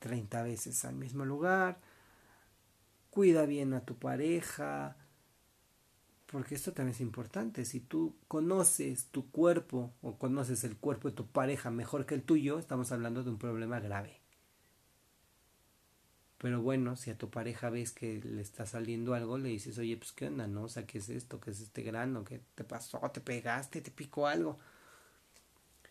30 0.00 0.42
veces 0.42 0.84
al 0.84 0.96
mismo 0.96 1.24
lugar. 1.24 1.80
Cuida 3.10 3.46
bien 3.46 3.74
a 3.74 3.84
tu 3.84 3.96
pareja, 3.96 4.96
porque 6.26 6.56
esto 6.56 6.72
también 6.72 6.94
es 6.94 7.00
importante. 7.00 7.64
Si 7.64 7.80
tú 7.80 8.16
conoces 8.28 9.06
tu 9.06 9.30
cuerpo 9.30 9.94
o 10.02 10.18
conoces 10.18 10.64
el 10.64 10.76
cuerpo 10.76 11.08
de 11.08 11.14
tu 11.14 11.26
pareja 11.26 11.70
mejor 11.70 12.04
que 12.04 12.14
el 12.14 12.22
tuyo, 12.22 12.58
estamos 12.58 12.90
hablando 12.92 13.22
de 13.22 13.30
un 13.30 13.38
problema 13.38 13.80
grave. 13.80 14.20
Pero 16.38 16.60
bueno, 16.60 16.96
si 16.96 17.10
a 17.10 17.16
tu 17.16 17.30
pareja 17.30 17.70
ves 17.70 17.92
que 17.92 18.20
le 18.22 18.42
está 18.42 18.66
saliendo 18.66 19.14
algo, 19.14 19.38
le 19.38 19.48
dices, 19.48 19.78
oye, 19.78 19.96
pues 19.96 20.12
qué 20.12 20.26
onda, 20.26 20.46
¿no? 20.46 20.64
O 20.64 20.68
sea, 20.68 20.86
¿qué 20.86 20.98
es 20.98 21.08
esto? 21.08 21.40
¿Qué 21.40 21.50
es 21.50 21.60
este 21.60 21.82
grano? 21.82 22.24
¿Qué 22.24 22.42
te 22.54 22.64
pasó? 22.64 22.98
¿Te 23.12 23.20
pegaste? 23.20 23.80
¿Te 23.80 23.90
picó 23.90 24.26
algo? 24.26 24.58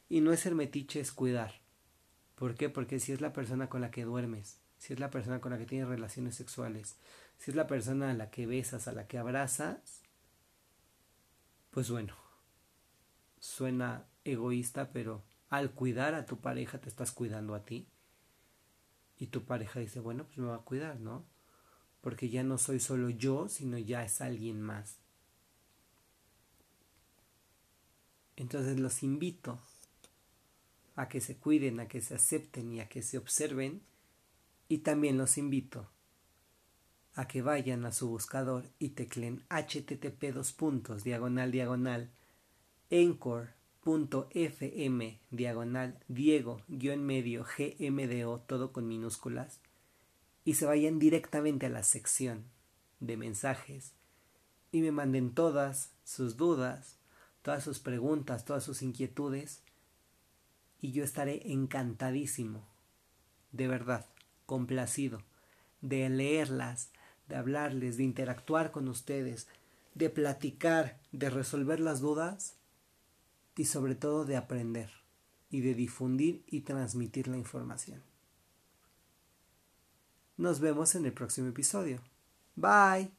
Y 0.07 0.21
no 0.21 0.31
es 0.31 0.41
ser 0.41 0.53
metiche, 0.53 0.99
es 0.99 1.11
cuidar. 1.11 1.61
¿Por 2.35 2.55
qué? 2.55 2.69
Porque 2.69 2.99
si 2.99 3.11
es 3.11 3.21
la 3.21 3.33
persona 3.33 3.69
con 3.69 3.81
la 3.81 3.89
que 3.89 4.03
duermes, 4.03 4.59
si 4.77 4.93
es 4.93 4.99
la 4.99 5.09
persona 5.09 5.41
con 5.41 5.51
la 5.51 5.57
que 5.57 5.65
tienes 5.65 5.87
relaciones 5.87 6.35
sexuales, 6.35 6.97
si 7.39 7.51
es 7.51 7.55
la 7.55 7.65
persona 7.65 8.11
a 8.11 8.13
la 8.13 8.29
que 8.29 8.45
besas, 8.45 8.87
a 8.87 8.91
la 8.91 9.07
que 9.07 9.17
abrazas, 9.17 10.04
pues 11.75 11.89
bueno, 11.89 12.15
suena 13.37 14.07
egoísta, 14.23 14.93
pero 14.93 15.25
al 15.49 15.71
cuidar 15.71 16.13
a 16.13 16.25
tu 16.25 16.39
pareja 16.39 16.79
te 16.79 16.87
estás 16.87 17.11
cuidando 17.11 17.53
a 17.53 17.65
ti. 17.65 17.89
Y 19.17 19.27
tu 19.27 19.43
pareja 19.43 19.81
dice, 19.81 19.99
bueno, 19.99 20.23
pues 20.23 20.37
me 20.37 20.47
va 20.47 20.55
a 20.55 20.59
cuidar, 20.59 21.01
¿no? 21.01 21.25
Porque 21.99 22.29
ya 22.29 22.43
no 22.43 22.57
soy 22.57 22.79
solo 22.79 23.09
yo, 23.09 23.49
sino 23.49 23.77
ya 23.77 24.05
es 24.05 24.21
alguien 24.21 24.61
más. 24.61 24.99
Entonces 28.37 28.79
los 28.79 29.03
invito 29.03 29.59
a 30.95 31.09
que 31.09 31.19
se 31.19 31.35
cuiden, 31.35 31.81
a 31.81 31.89
que 31.89 31.99
se 31.99 32.15
acepten 32.15 32.71
y 32.71 32.79
a 32.79 32.87
que 32.87 33.01
se 33.01 33.17
observen. 33.17 33.81
Y 34.69 34.77
también 34.77 35.17
los 35.17 35.37
invito 35.37 35.89
a 37.15 37.27
que 37.27 37.41
vayan 37.41 37.85
a 37.85 37.91
su 37.91 38.07
buscador 38.09 38.65
y 38.77 38.89
teclen 38.89 39.43
http 39.49 40.33
dos 40.33 40.53
puntos 40.53 41.03
diagonal 41.03 41.51
diagonal 41.51 42.11
encore.fm 42.89 43.19
diagonal 45.31 45.99
diego 46.07 46.61
guion 46.67 47.05
medio 47.05 47.45
gmdo 47.45 48.41
todo 48.41 48.71
con 48.71 48.87
minúsculas 48.87 49.59
y 50.43 50.53
se 50.55 50.65
vayan 50.65 50.99
directamente 50.99 51.65
a 51.65 51.69
la 51.69 51.83
sección 51.83 52.43
de 52.99 53.17
mensajes 53.17 53.93
y 54.71 54.81
me 54.81 54.91
manden 54.91 55.33
todas 55.33 55.91
sus 56.03 56.35
dudas, 56.37 56.97
todas 57.41 57.63
sus 57.63 57.79
preguntas, 57.79 58.45
todas 58.45 58.63
sus 58.63 58.81
inquietudes 58.81 59.63
y 60.81 60.91
yo 60.91 61.03
estaré 61.03 61.51
encantadísimo, 61.51 62.67
de 63.51 63.67
verdad, 63.67 64.05
complacido, 64.45 65.23
de 65.81 66.09
leerlas, 66.09 66.91
de 67.27 67.35
hablarles, 67.35 67.97
de 67.97 68.03
interactuar 68.03 68.71
con 68.71 68.87
ustedes, 68.87 69.47
de 69.93 70.09
platicar, 70.09 70.99
de 71.11 71.29
resolver 71.29 71.79
las 71.79 72.01
dudas 72.01 72.55
y 73.55 73.65
sobre 73.65 73.95
todo 73.95 74.25
de 74.25 74.37
aprender 74.37 74.91
y 75.49 75.61
de 75.61 75.73
difundir 75.73 76.43
y 76.47 76.61
transmitir 76.61 77.27
la 77.27 77.37
información. 77.37 78.03
Nos 80.37 80.59
vemos 80.59 80.95
en 80.95 81.05
el 81.05 81.13
próximo 81.13 81.47
episodio. 81.47 82.01
Bye. 82.55 83.14